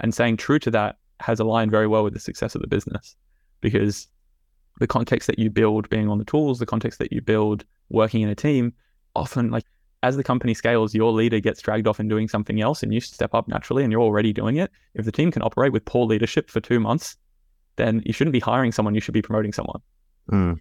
[0.00, 3.16] And staying true to that has aligned very well with the success of the business
[3.60, 4.08] because
[4.80, 8.22] the context that you build being on the tools, the context that you build working
[8.22, 8.72] in a team,
[9.14, 9.64] often like
[10.02, 13.00] as the company scales, your leader gets dragged off and doing something else and you
[13.00, 14.70] step up naturally and you're already doing it.
[14.94, 17.16] If the team can operate with poor leadership for two months,
[17.76, 19.80] then you shouldn't be hiring someone, you should be promoting someone.
[20.30, 20.60] Mm.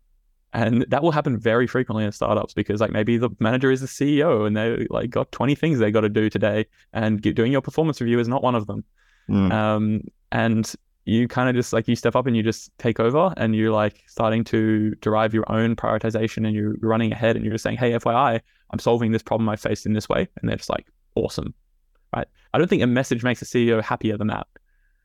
[0.54, 3.88] And that will happen very frequently in startups because like maybe the manager is the
[3.88, 7.62] CEO and they like got 20 things they got to do today and doing your
[7.62, 8.84] performance review is not one of them.
[9.30, 9.52] Mm.
[9.52, 10.02] Um,
[10.32, 10.74] and
[11.06, 13.72] you kind of just like you step up and you just take over and you're
[13.72, 17.78] like starting to derive your own prioritization and you're running ahead and you're just saying,
[17.78, 18.40] Hey, FYI,
[18.72, 20.28] I'm solving this problem I faced in this way.
[20.42, 21.54] And they're just like, awesome.
[22.16, 22.28] Right.
[22.54, 24.48] I don't think a message makes a CEO happier than that.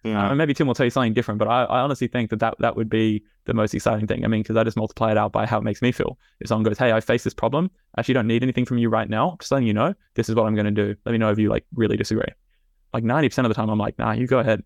[0.05, 0.31] Yeah.
[0.31, 2.55] Uh, maybe Tim will tell you something different, but I, I honestly think that, that
[2.61, 4.25] that would be the most exciting thing.
[4.25, 6.19] I mean, because I just multiply it out by how it makes me feel.
[6.41, 7.71] If someone goes, "Hey, I face this problem.
[7.97, 9.37] Actually, don't need anything from you right now.
[9.41, 10.95] Just letting you know, this is what I'm going to do.
[11.05, 12.29] Let me know if you like really disagree."
[12.93, 14.63] Like ninety percent of the time, I'm like, "Nah, you go ahead."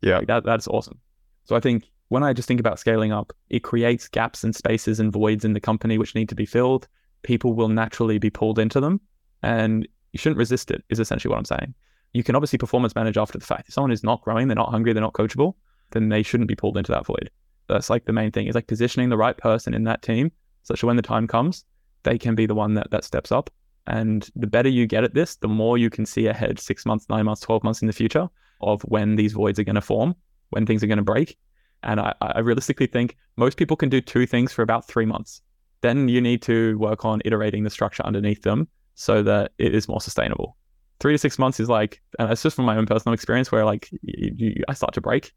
[0.00, 0.18] Yeah.
[0.18, 0.98] Like that that's awesome.
[1.44, 5.00] So I think when I just think about scaling up, it creates gaps and spaces
[5.00, 6.88] and voids in the company which need to be filled.
[7.22, 9.00] People will naturally be pulled into them,
[9.42, 10.82] and you shouldn't resist it.
[10.88, 11.74] Is essentially what I'm saying
[12.12, 13.68] you can obviously performance manage after the fact.
[13.68, 15.54] If someone is not growing, they're not hungry, they're not coachable,
[15.90, 17.30] then they shouldn't be pulled into that void.
[17.68, 20.32] That's like the main thing is like positioning the right person in that team
[20.62, 21.64] such that when the time comes,
[22.02, 23.50] they can be the one that, that steps up.
[23.88, 27.06] And the better you get at this, the more you can see ahead six months,
[27.08, 28.28] nine months, 12 months in the future
[28.60, 30.14] of when these voids are going to form,
[30.50, 31.36] when things are going to break.
[31.82, 35.42] And I, I realistically think most people can do two things for about three months.
[35.80, 39.88] Then you need to work on iterating the structure underneath them so that it is
[39.88, 40.56] more sustainable
[41.00, 43.64] three to six months is like, and it's just from my own personal experience where
[43.64, 45.32] like you, you, I start to break.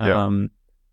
[0.00, 0.24] Yeah.
[0.24, 0.50] Um,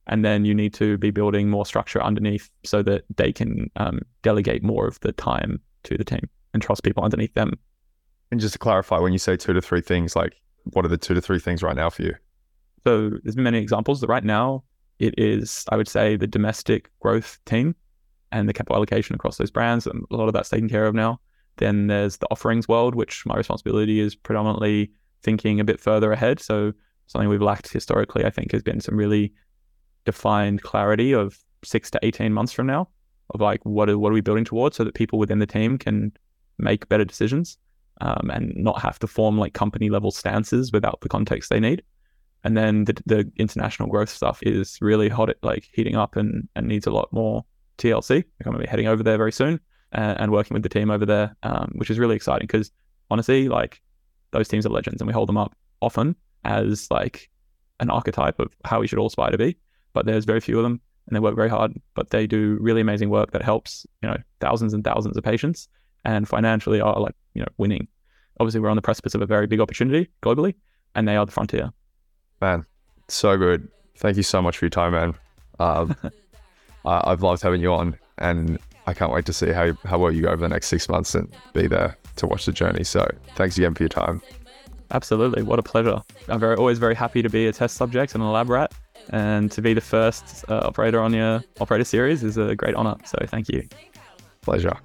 [0.08, 4.02] and then you need to be building more structure underneath so that they can um,
[4.22, 7.58] delegate more of the time to the team and trust people underneath them.
[8.32, 10.98] And just to clarify, when you say two to three things, like what are the
[10.98, 12.16] two to three things right now for you?
[12.86, 14.64] So there's been many examples that right now
[15.00, 17.76] it is, I would say, the domestic growth team
[18.32, 19.88] and the capital allocation across those brands.
[19.88, 21.20] And a lot of that's taken care of now.
[21.58, 26.40] Then there's the offerings world, which my responsibility is predominantly thinking a bit further ahead.
[26.40, 26.74] So
[27.08, 29.34] something we've lacked historically, I think, has been some really
[30.06, 32.90] defined clarity of six to 18 months from now
[33.30, 35.78] of like, what are, what are we building towards so that people within the team
[35.78, 36.12] can
[36.58, 37.58] make better decisions
[38.02, 41.84] um, and not have to form like company level stances without the context they need.
[42.44, 46.68] And then the, the international growth stuff is really hot, like heating up and, and
[46.68, 47.46] needs a lot more
[47.78, 48.16] TLC.
[48.16, 49.60] Like I'm going to be heading over there very soon
[49.94, 52.72] and, and working with the team over there, um, which is really exciting because
[53.10, 53.82] honestly, like
[54.32, 57.30] those teams are legends and we hold them up often as like
[57.80, 59.58] an archetype of how we should all aspire to be.
[59.94, 62.82] But there's very few of them and they work very hard, but they do really
[62.82, 65.70] amazing work that helps, you know, thousands and thousands of patients
[66.06, 67.88] and financially are like, you know, winning.
[68.40, 70.56] Obviously, we're on the precipice of a very big opportunity globally
[70.96, 71.72] and they are the frontier.
[72.42, 72.66] Man,
[73.08, 73.68] so good.
[73.98, 75.14] Thank you so much for your time, man.
[75.60, 75.96] Um,
[76.86, 80.12] I, I've loved having you on and I can't wait to see how, how well
[80.12, 82.84] you go over the next six months and be there to watch the journey.
[82.84, 84.22] So thanks again for your time.
[84.92, 85.42] Absolutely.
[85.42, 86.02] What a pleasure.
[86.28, 88.74] I'm very always very happy to be a test subject and a lab rat.
[89.10, 92.96] And to be the first uh, operator on your operator series is a great honor.
[93.06, 93.68] So thank you.
[94.42, 94.78] Pleasure.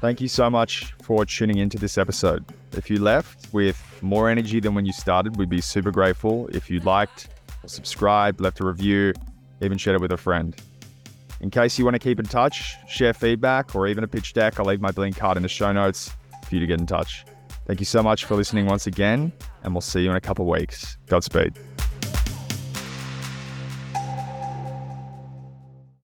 [0.00, 2.44] Thank you so much for tuning into this episode.
[2.72, 6.70] If you left with more energy than when you started, we'd be super grateful if
[6.70, 7.28] you liked
[7.62, 9.14] or subscribed, left a review,
[9.62, 10.54] even shared it with a friend.
[11.40, 14.60] In case you want to keep in touch, share feedback, or even a pitch deck,
[14.60, 16.10] I'll leave my Blinq card in the show notes
[16.46, 17.24] for you to get in touch.
[17.66, 19.32] Thank you so much for listening once again,
[19.62, 20.98] and we'll see you in a couple of weeks.
[21.06, 21.58] Godspeed.